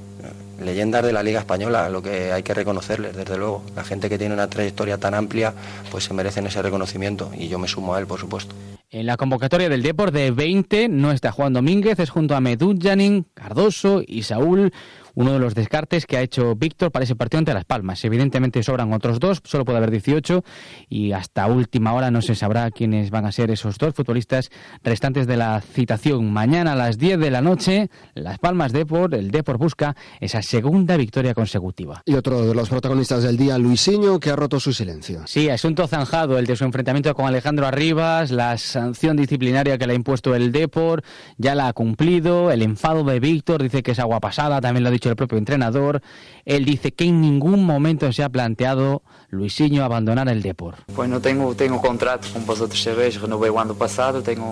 Leyendas 0.59 1.03
de 1.03 1.13
la 1.13 1.21
Liga 1.21 1.39
Española, 1.39 1.87
lo 1.89 2.01
que 2.01 2.31
hay 2.31 2.41
que 2.41 2.53
reconocerles, 2.53 3.15
desde 3.15 3.37
luego. 3.37 3.63
La 3.75 3.83
gente 3.83 4.09
que 4.09 4.17
tiene 4.17 4.33
una 4.33 4.49
trayectoria 4.49 4.97
tan 4.97 5.13
amplia, 5.13 5.53
pues 5.91 6.05
se 6.05 6.13
merecen 6.15 6.47
ese 6.47 6.61
reconocimiento 6.63 7.31
y 7.37 7.47
yo 7.47 7.59
me 7.59 7.67
sumo 7.67 7.93
a 7.93 7.99
él, 7.99 8.07
por 8.07 8.19
supuesto. 8.19 8.55
En 8.89 9.05
la 9.05 9.17
convocatoria 9.17 9.67
del 9.67 9.83
Depor 9.83 10.11
de 10.11 10.31
20 10.31 10.87
no 10.87 11.11
está 11.11 11.33
Juan 11.33 11.51
Domínguez, 11.51 11.99
es 11.99 12.09
junto 12.09 12.37
a 12.37 12.39
Medújanin, 12.39 13.25
Cardoso 13.33 14.01
y 14.07 14.23
Saúl 14.23 14.71
uno 15.17 15.33
de 15.33 15.39
los 15.39 15.55
descartes 15.55 16.05
que 16.05 16.15
ha 16.15 16.21
hecho 16.21 16.55
Víctor 16.55 16.91
para 16.91 17.03
ese 17.03 17.15
partido 17.15 17.39
ante 17.39 17.51
Las 17.51 17.65
Palmas. 17.65 18.05
Evidentemente 18.05 18.61
sobran 18.61 18.93
otros 18.93 19.19
dos, 19.19 19.41
solo 19.43 19.65
puede 19.65 19.79
haber 19.79 19.89
18 19.89 20.43
y 20.89 21.11
hasta 21.11 21.47
última 21.47 21.93
hora 21.93 22.11
no 22.11 22.21
se 22.21 22.35
sabrá 22.35 22.69
quiénes 22.69 23.09
van 23.09 23.25
a 23.25 23.31
ser 23.31 23.49
esos 23.49 23.79
dos 23.79 23.95
futbolistas 23.95 24.51
restantes 24.83 25.25
de 25.25 25.35
la 25.35 25.59
citación. 25.61 26.31
Mañana 26.31 26.73
a 26.73 26.75
las 26.75 26.99
10 26.99 27.17
de 27.17 27.31
la 27.31 27.41
noche, 27.41 27.89
Las 28.13 28.37
Palmas 28.37 28.73
Depor, 28.73 29.15
el 29.15 29.31
Depor 29.31 29.57
busca 29.57 29.95
esa 30.19 30.43
segunda 30.43 30.97
victoria 30.97 31.33
consecutiva. 31.33 32.03
Y 32.05 32.13
otro 32.13 32.45
de 32.45 32.53
los 32.53 32.69
protagonistas 32.69 33.23
del 33.23 33.37
día, 33.37 33.57
Luisinho, 33.57 34.19
que 34.19 34.29
ha 34.29 34.35
roto 34.35 34.59
su 34.59 34.71
silencio. 34.71 35.25
Sí, 35.25 35.49
asunto 35.49 35.87
zanjado 35.87 36.37
el 36.37 36.45
de 36.45 36.55
su 36.55 36.63
enfrentamiento 36.63 37.15
con 37.15 37.25
Alejandro 37.25 37.65
Arribas, 37.65 38.29
la 38.29 38.55
sanción 38.59 39.17
disciplinaria 39.17 39.79
que 39.79 39.87
le 39.87 39.93
ha 39.93 39.95
impuesto 39.95 40.35
el 40.35 40.51
Depor, 40.51 41.01
ya 41.37 41.55
la 41.55 41.69
ha 41.69 41.73
cumplido, 41.73 42.51
el 42.51 42.61
enfado 42.61 43.03
de 43.03 43.19
Víctor 43.19 43.63
dice 43.63 43.81
que 43.81 43.93
es 43.93 43.99
agua 43.99 44.19
pasada, 44.19 44.61
también 44.61 44.83
lo 44.83 44.89
ha 44.89 44.91
dicho 44.91 45.06
el 45.09 45.15
propio 45.15 45.37
entrenador. 45.37 46.01
Él 46.45 46.65
dice 46.65 46.91
que 46.91 47.05
en 47.05 47.21
ningún 47.21 47.63
momento 47.63 48.11
se 48.11 48.23
ha 48.23 48.29
planteado 48.29 49.01
Luisinho 49.29 49.83
abandonar 49.83 50.27
el 50.29 50.41
Depor. 50.41 50.75
Pois 50.95 51.09
não 51.09 51.19
tenho, 51.19 51.53
tenho 51.55 51.79
contrato, 51.79 52.27
como 52.31 52.45
vosotros 52.45 52.81
sabéis, 52.81 53.17
renovei 53.17 53.49
o 53.49 53.59
ano 53.59 53.75
passado, 53.75 54.21
tenho 54.21 54.45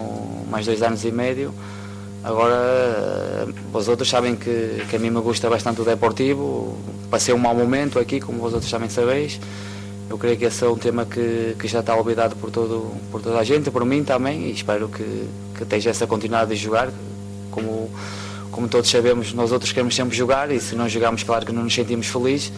mais 0.49 0.65
dois 0.65 0.81
anos 0.81 1.03
e 1.05 1.11
meio. 1.11 1.53
Agora, 2.23 2.55
eh, 2.55 3.45
vosotros 3.71 4.09
sabem 4.09 4.35
que, 4.35 4.83
que 4.89 4.95
a 4.95 4.99
mim 4.99 5.11
me 5.11 5.21
gusta 5.21 5.47
bastante 5.47 5.81
o 5.81 5.85
Deportivo, 5.85 6.75
passei 7.09 7.33
um 7.33 7.37
mau 7.37 7.53
momento 7.53 7.99
aqui, 7.99 8.19
como 8.19 8.39
vosotros 8.39 8.69
também 8.69 8.89
sabéis. 8.89 9.39
Eu 10.09 10.17
creio 10.17 10.37
que 10.37 10.45
esse 10.45 10.63
é 10.63 10.67
um 10.67 10.77
tema 10.77 11.05
que, 11.05 11.55
que 11.59 11.67
já 11.67 11.79
está 11.79 11.95
olvidado 11.95 12.35
por, 12.35 12.51
todo, 12.51 12.91
por 13.11 13.21
toda 13.21 13.39
a 13.39 13.43
gente, 13.43 13.71
por 13.71 13.85
mim 13.85 14.03
também, 14.03 14.47
e 14.47 14.51
espero 14.51 14.89
que, 14.89 15.03
que 15.55 15.63
esteja 15.63 15.91
essa 15.91 16.05
continuidade 16.05 16.49
de 16.49 16.57
jogar, 16.57 16.89
como 17.51 17.89
como 18.55 18.69
todos 18.69 18.89
sabemos, 18.89 19.33
nós 19.33 19.51
outros 19.51 19.73
queremos 19.73 19.93
sempre 19.93 20.15
jogar 20.15 20.49
e 20.49 20.61
se 20.61 20.75
não 20.75 20.87
jogarmos, 20.87 21.23
claro 21.23 21.45
que 21.45 21.51
não 21.51 21.63
nos 21.63 21.73
sentimos 21.73 22.07
felizes. 22.07 22.53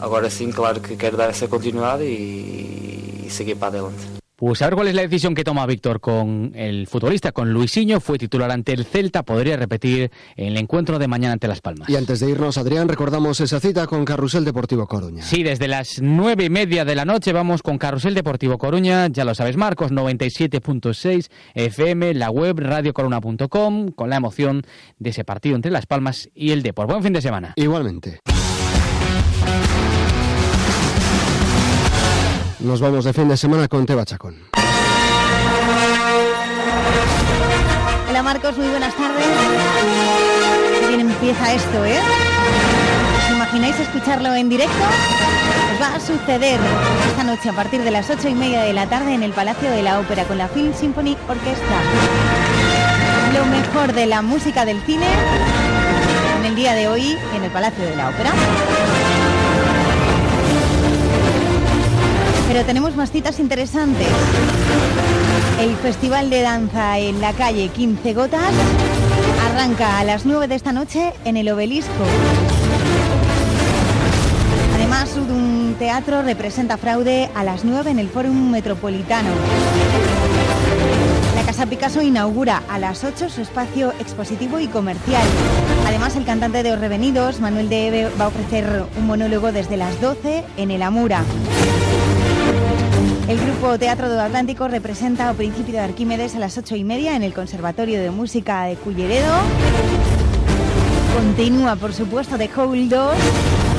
Agora 0.00 0.30
sim, 0.30 0.50
claro 0.50 0.80
que 0.80 0.96
quero 0.96 1.18
dar 1.18 1.28
essa 1.28 1.46
continuidade 1.46 2.02
e, 2.02 3.26
e 3.26 3.30
seguir 3.30 3.54
para 3.54 3.68
adelante. 3.68 4.23
Pues 4.46 4.60
a 4.60 4.66
ver 4.66 4.74
cuál 4.74 4.88
es 4.88 4.94
la 4.94 5.00
decisión 5.00 5.34
que 5.34 5.42
toma 5.42 5.64
Víctor 5.64 6.00
con 6.00 6.52
el 6.54 6.86
futbolista, 6.86 7.32
con 7.32 7.50
Luisinho, 7.50 7.98
fue 7.98 8.18
titular 8.18 8.50
ante 8.50 8.74
el 8.74 8.84
Celta, 8.84 9.22
podría 9.22 9.56
repetir 9.56 10.10
el 10.36 10.58
encuentro 10.58 10.98
de 10.98 11.08
mañana 11.08 11.32
ante 11.32 11.48
Las 11.48 11.62
Palmas. 11.62 11.88
Y 11.88 11.96
antes 11.96 12.20
de 12.20 12.28
irnos, 12.28 12.58
Adrián, 12.58 12.86
recordamos 12.86 13.40
esa 13.40 13.58
cita 13.58 13.86
con 13.86 14.04
Carrusel 14.04 14.44
Deportivo 14.44 14.86
Coruña. 14.86 15.22
Sí, 15.22 15.42
desde 15.42 15.66
las 15.66 16.02
nueve 16.02 16.44
y 16.44 16.50
media 16.50 16.84
de 16.84 16.94
la 16.94 17.06
noche 17.06 17.32
vamos 17.32 17.62
con 17.62 17.78
Carrusel 17.78 18.12
Deportivo 18.12 18.58
Coruña, 18.58 19.06
ya 19.06 19.24
lo 19.24 19.34
sabes 19.34 19.56
Marcos, 19.56 19.92
97.6 19.92 21.30
FM, 21.54 22.12
la 22.12 22.30
web 22.30 22.58
radiocoruna.com, 22.58 23.92
con 23.92 24.10
la 24.10 24.16
emoción 24.16 24.60
de 24.98 25.08
ese 25.08 25.24
partido 25.24 25.56
entre 25.56 25.70
Las 25.70 25.86
Palmas 25.86 26.28
y 26.34 26.50
el 26.50 26.62
Depor. 26.62 26.86
Buen 26.86 27.02
fin 27.02 27.14
de 27.14 27.22
semana. 27.22 27.54
Igualmente. 27.56 28.20
Nos 32.64 32.80
vamos 32.80 33.04
de 33.04 33.12
fin 33.12 33.28
de 33.28 33.36
semana 33.36 33.68
con 33.68 33.84
Teba 33.84 34.06
Chacón. 34.06 34.36
Hola 38.08 38.22
Marcos, 38.22 38.56
muy 38.56 38.68
buenas 38.68 38.94
tardes. 38.94 39.26
Bien 40.88 41.00
empieza 41.00 41.52
esto, 41.52 41.84
¿eh? 41.84 41.98
¿Os 43.18 43.36
imagináis 43.36 43.78
escucharlo 43.78 44.34
en 44.34 44.48
directo? 44.48 44.82
Os 45.74 45.82
va 45.82 45.96
a 45.96 46.00
suceder 46.00 46.58
esta 47.10 47.24
noche 47.24 47.50
a 47.50 47.52
partir 47.52 47.82
de 47.82 47.90
las 47.90 48.08
ocho 48.08 48.28
y 48.28 48.34
media 48.34 48.62
de 48.62 48.72
la 48.72 48.86
tarde 48.86 49.12
en 49.12 49.22
el 49.22 49.32
Palacio 49.32 49.70
de 49.70 49.82
la 49.82 50.00
Ópera 50.00 50.24
con 50.24 50.38
la 50.38 50.48
Film 50.48 50.72
Symphony 50.72 51.18
Orchestra. 51.28 51.76
Lo 53.34 53.44
mejor 53.44 53.92
de 53.92 54.06
la 54.06 54.22
música 54.22 54.64
del 54.64 54.80
cine 54.86 55.06
en 56.38 56.46
el 56.46 56.54
día 56.54 56.72
de 56.72 56.88
hoy 56.88 57.18
en 57.36 57.44
el 57.44 57.50
Palacio 57.50 57.84
de 57.84 57.94
la 57.94 58.08
Ópera. 58.08 58.30
Pero 62.48 62.64
tenemos 62.64 62.94
más 62.96 63.10
citas 63.10 63.40
interesantes. 63.40 64.06
El 65.60 65.76
Festival 65.76 66.30
de 66.30 66.42
Danza 66.42 66.98
en 66.98 67.20
la 67.20 67.32
calle 67.32 67.68
15 67.68 68.14
Gotas 68.14 68.52
arranca 69.46 69.98
a 69.98 70.04
las 70.04 70.26
9 70.26 70.48
de 70.48 70.54
esta 70.54 70.72
noche 70.72 71.12
en 71.24 71.36
el 71.36 71.48
Obelisco. 71.48 72.04
Además, 74.74 75.16
un 75.16 75.76
teatro 75.78 76.22
representa 76.22 76.76
fraude 76.76 77.30
a 77.34 77.44
las 77.44 77.64
9 77.64 77.90
en 77.90 77.98
el 77.98 78.08
Fórum 78.08 78.50
Metropolitano. 78.50 79.30
La 81.34 81.42
Casa 81.42 81.66
Picasso 81.66 82.02
inaugura 82.02 82.62
a 82.68 82.78
las 82.78 83.04
8 83.04 83.28
su 83.28 83.40
espacio 83.40 83.92
expositivo 84.00 84.58
y 84.60 84.66
comercial. 84.66 85.26
Además, 85.86 86.16
el 86.16 86.24
cantante 86.24 86.62
de 86.62 86.72
Os 86.72 86.80
Revenidos, 86.80 87.40
Manuel 87.40 87.68
de 87.68 87.88
Eve, 87.88 88.10
va 88.20 88.26
a 88.26 88.28
ofrecer 88.28 88.84
un 88.96 89.06
monólogo 89.06 89.52
desde 89.52 89.76
las 89.76 90.00
12 90.00 90.44
en 90.56 90.70
el 90.70 90.82
Amura. 90.82 91.24
El 93.26 93.40
grupo 93.40 93.78
Teatro 93.78 94.10
do 94.10 94.20
Atlántico 94.20 94.68
representa 94.68 95.32
o 95.32 95.34
Principio 95.34 95.72
de 95.72 95.80
Arquímedes 95.80 96.36
a 96.36 96.38
las 96.38 96.58
ocho 96.58 96.76
y 96.76 96.84
media 96.84 97.16
en 97.16 97.22
el 97.22 97.32
Conservatorio 97.32 97.98
de 97.98 98.10
Música 98.10 98.64
de 98.64 98.76
Culleredo. 98.76 99.32
Continúa, 101.16 101.76
por 101.76 101.94
supuesto, 101.94 102.36
de 102.36 102.50
Howl 102.54 102.86
2 102.86 103.16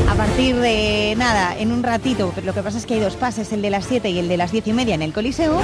a 0.10 0.16
partir 0.16 0.56
de 0.56 1.14
nada, 1.16 1.56
en 1.58 1.72
un 1.72 1.84
ratito, 1.84 2.32
pero 2.34 2.48
lo 2.48 2.54
que 2.56 2.64
pasa 2.64 2.80
es 2.80 2.88
que 2.88 2.96
hay 2.96 3.00
dos 3.00 3.16
pases, 3.16 3.54
el 3.54 3.62
de 3.62 3.70
las 3.70 3.86
7 3.86 4.10
y 4.10 4.18
el 4.18 4.28
de 4.28 4.38
las 4.38 4.52
diez 4.52 4.66
y 4.66 4.74
media 4.74 4.96
en 4.96 5.04
el 5.04 5.14
Coliseo. 5.14 5.60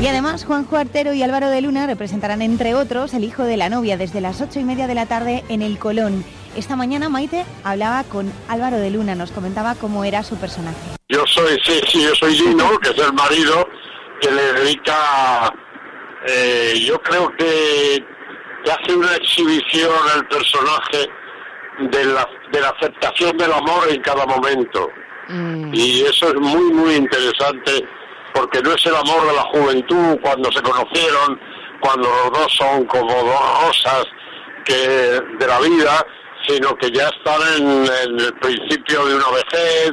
Y 0.00 0.06
además, 0.06 0.44
Juanjo 0.44 0.76
Artero 0.76 1.12
y 1.12 1.22
Álvaro 1.22 1.50
de 1.50 1.60
Luna 1.60 1.86
representarán, 1.86 2.40
entre 2.40 2.74
otros, 2.74 3.12
el 3.12 3.24
hijo 3.24 3.44
de 3.44 3.58
la 3.58 3.68
novia 3.68 3.98
desde 3.98 4.22
las 4.22 4.40
ocho 4.40 4.58
y 4.58 4.64
media 4.64 4.86
de 4.86 4.94
la 4.94 5.04
tarde 5.04 5.44
en 5.50 5.60
el 5.60 5.78
Colón. 5.78 6.24
Esta 6.56 6.74
mañana 6.74 7.08
Maite 7.08 7.44
hablaba 7.62 8.02
con 8.04 8.32
Álvaro 8.48 8.78
de 8.78 8.90
Luna, 8.90 9.14
nos 9.14 9.30
comentaba 9.30 9.76
cómo 9.76 10.04
era 10.04 10.24
su 10.24 10.36
personaje. 10.36 10.78
Yo 11.08 11.24
soy, 11.26 11.58
sí, 11.64 11.80
sí, 11.88 12.02
yo 12.02 12.14
soy 12.16 12.36
Lino, 12.38 12.78
que 12.80 12.90
es 12.90 12.98
el 12.98 13.12
marido 13.12 13.68
que 14.20 14.30
le 14.32 14.52
dedica, 14.54 15.52
eh, 16.26 16.74
yo 16.84 17.00
creo 17.02 17.30
que, 17.38 18.04
que 18.64 18.70
hace 18.72 18.94
una 18.94 19.14
exhibición 19.14 19.92
al 20.14 20.26
personaje 20.26 21.08
de 21.78 22.04
la, 22.04 22.28
de 22.52 22.60
la 22.60 22.68
aceptación 22.68 23.36
del 23.36 23.52
amor 23.52 23.88
en 23.88 24.02
cada 24.02 24.26
momento. 24.26 24.88
Y 25.72 26.02
eso 26.02 26.26
es 26.26 26.34
muy, 26.34 26.72
muy 26.72 26.94
interesante, 26.94 27.86
porque 28.34 28.60
no 28.62 28.72
es 28.72 28.84
el 28.84 28.96
amor 28.96 29.28
de 29.28 29.32
la 29.32 29.42
juventud 29.42 30.18
cuando 30.20 30.50
se 30.50 30.60
conocieron, 30.60 31.40
cuando 31.80 32.08
los 32.08 32.32
dos 32.32 32.52
son 32.52 32.84
como 32.86 33.12
dos 33.12 33.62
rosas 33.64 34.06
que 34.64 34.74
de 34.74 35.46
la 35.46 35.60
vida, 35.60 36.04
sino 36.50 36.74
que 36.76 36.90
ya 36.90 37.08
están 37.08 37.40
en, 37.58 37.84
en 37.84 38.20
el 38.20 38.34
principio 38.40 39.06
de 39.06 39.14
una 39.14 39.30
vejez, 39.30 39.92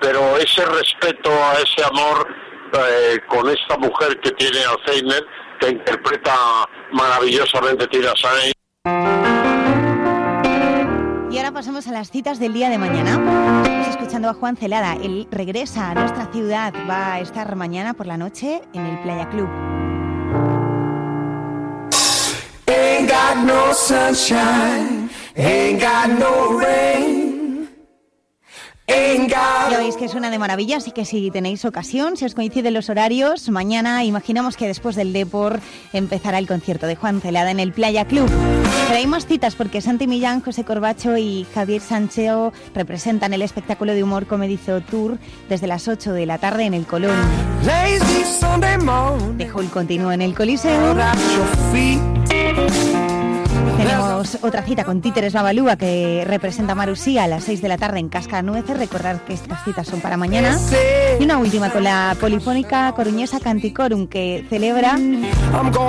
pero 0.00 0.36
ese 0.36 0.64
respeto 0.64 1.30
a 1.30 1.54
ese 1.54 1.84
amor 1.84 2.26
eh, 2.72 3.18
con 3.28 3.48
esta 3.48 3.78
mujer 3.78 4.20
que 4.20 4.30
tiene 4.32 4.58
Alzheimer, 4.64 5.24
que 5.60 5.70
interpreta 5.70 6.34
maravillosamente 6.92 7.86
Tira 7.86 8.12
Sainz. 8.20 8.52
Y 11.30 11.38
ahora 11.38 11.52
pasamos 11.52 11.86
a 11.86 11.92
las 11.92 12.10
citas 12.10 12.38
del 12.38 12.52
día 12.52 12.68
de 12.70 12.78
mañana. 12.78 13.12
Estamos 13.62 13.88
escuchando 13.88 14.28
a 14.28 14.34
Juan 14.34 14.56
Celada. 14.56 14.94
Él 14.94 15.26
regresa 15.30 15.90
a 15.90 15.94
nuestra 15.94 16.26
ciudad. 16.32 16.72
Va 16.88 17.14
a 17.14 17.20
estar 17.20 17.54
mañana 17.56 17.94
por 17.94 18.06
la 18.06 18.16
noche 18.16 18.62
en 18.72 18.86
el 18.86 18.98
Playa 19.00 19.28
Club. 19.30 19.48
Ain't 22.68 23.08
got 23.08 23.36
no 23.44 23.72
sunshine, 23.72 25.08
ain't 25.36 25.80
got 25.80 26.08
no 26.18 26.58
rain, 26.58 27.68
ain't 28.88 29.30
got. 29.30 29.70
Ya 29.70 29.78
veis 29.78 29.96
que 29.96 30.08
suena 30.08 30.30
de 30.30 30.38
maravilla, 30.38 30.78
así 30.78 30.90
que 30.92 31.04
si 31.04 31.30
tenéis 31.30 31.64
ocasión, 31.64 32.16
si 32.16 32.24
os 32.24 32.34
coinciden 32.34 32.74
los 32.74 32.88
horarios, 32.88 33.48
mañana 33.50 34.04
imaginamos 34.04 34.56
que 34.56 34.66
después 34.66 34.96
del 34.96 35.12
Depor 35.12 35.60
empezará 35.92 36.38
el 36.38 36.46
concierto 36.46 36.86
de 36.86 36.96
Juan 36.96 37.20
Celada 37.20 37.50
en 37.50 37.60
el 37.60 37.72
Playa 37.72 38.04
Club. 38.06 38.30
Pero 38.86 38.98
hay 38.98 39.06
más 39.06 39.26
citas 39.26 39.56
porque 39.56 39.80
Santi 39.80 40.06
Millán, 40.06 40.40
José 40.40 40.64
Corbacho 40.64 41.16
y 41.16 41.46
Javier 41.54 41.80
Sancheo 41.80 42.52
representan 42.74 43.34
el 43.34 43.42
espectáculo 43.42 43.92
de 43.92 44.04
humor 44.04 44.26
Comedizo 44.26 44.80
Tour 44.80 45.18
desde 45.48 45.66
las 45.66 45.88
8 45.88 46.12
de 46.12 46.26
la 46.26 46.38
tarde 46.38 46.64
en 46.64 46.74
el 46.74 46.86
Colón. 46.86 47.16
Dejo 49.36 49.60
el 49.60 49.68
continuo 49.70 50.12
en 50.12 50.22
el 50.22 50.34
Coliseo. 50.34 50.94
Tenemos 53.76 54.38
otra 54.42 54.62
cita 54.62 54.84
con 54.84 55.00
Títeres 55.00 55.32
Babalúa 55.32 55.76
que 55.76 56.24
representa 56.26 56.72
a 56.72 56.74
Marusía 56.74 57.24
a 57.24 57.26
las 57.26 57.44
6 57.44 57.60
de 57.60 57.68
la 57.68 57.76
tarde 57.76 57.98
en 57.98 58.08
Casca 58.08 58.42
Nueces. 58.42 58.78
Recordad 58.78 59.20
que 59.22 59.34
estas 59.34 59.62
citas 59.64 59.86
son 59.86 60.00
para 60.00 60.16
mañana. 60.16 60.58
Y 61.20 61.24
una 61.24 61.38
última 61.38 61.70
con 61.70 61.84
la 61.84 62.16
polifónica 62.18 62.92
coruñesa 62.92 63.40
Canticorum 63.40 64.06
que 64.06 64.46
celebra 64.48 64.96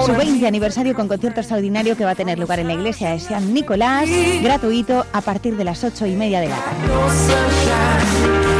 su 0.05 0.13
20 0.13 0.47
aniversario 0.47 0.95
con 0.95 1.07
concierto 1.07 1.39
extraordinario 1.39 1.95
que 1.95 2.05
va 2.05 2.11
a 2.11 2.15
tener 2.15 2.39
lugar 2.39 2.59
en 2.59 2.67
la 2.67 2.73
iglesia 2.73 3.11
de 3.11 3.19
San 3.19 3.53
Nicolás, 3.53 4.09
gratuito 4.41 5.05
a 5.13 5.21
partir 5.21 5.55
de 5.55 5.63
las 5.63 5.83
8 5.83 6.05
y 6.07 6.15
media 6.15 6.41
de 6.41 6.49
la 6.49 6.57
tarde. 6.57 8.56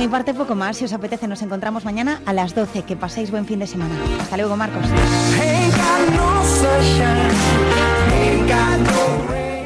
Mi 0.00 0.08
parte 0.08 0.32
poco 0.32 0.54
más. 0.54 0.78
Si 0.78 0.84
os 0.86 0.92
apetece, 0.94 1.28
nos 1.28 1.42
encontramos 1.42 1.84
mañana 1.84 2.22
a 2.24 2.32
las 2.32 2.54
12. 2.54 2.82
Que 2.84 2.96
paséis 2.96 3.30
buen 3.30 3.44
fin 3.44 3.58
de 3.58 3.66
semana. 3.66 3.94
Hasta 4.18 4.36
luego, 4.38 4.56
Marcos. 4.56 4.82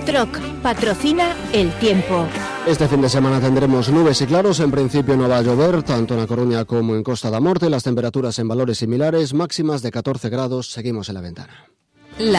Troc 0.05 0.39
patrocina 0.61 1.37
el 1.53 1.73
tiempo. 1.79 2.27
Este 2.67 2.89
fin 2.89 3.01
de 3.03 3.09
semana 3.09 3.41
tendremos 3.41 3.89
nubes 3.91 4.21
y 4.23 4.27
claros. 4.27 4.59
En 4.59 4.73
principio 4.73 5.17
no 5.17 5.29
va 5.29 5.39
a 5.39 5.43
llover, 5.43 5.85
tanto 5.85 6.15
en 6.15 6.21
La 6.21 6.27
Coruña 6.27 6.65
como 6.65 6.97
en 6.97 7.05
Costa 7.05 7.31
da 7.31 7.39
Morte. 7.39 7.71
Las 7.71 7.85
temperaturas 7.85 8.37
en 8.41 8.49
valores 8.49 8.79
similares, 8.79 9.35
máximas 9.35 9.83
de 9.83 9.93
14 9.93 10.31
grados. 10.31 10.73
Seguimos 10.73 11.09
en 11.11 11.15
la 11.15 11.21
ventana. 11.21 11.69
La 12.19 12.33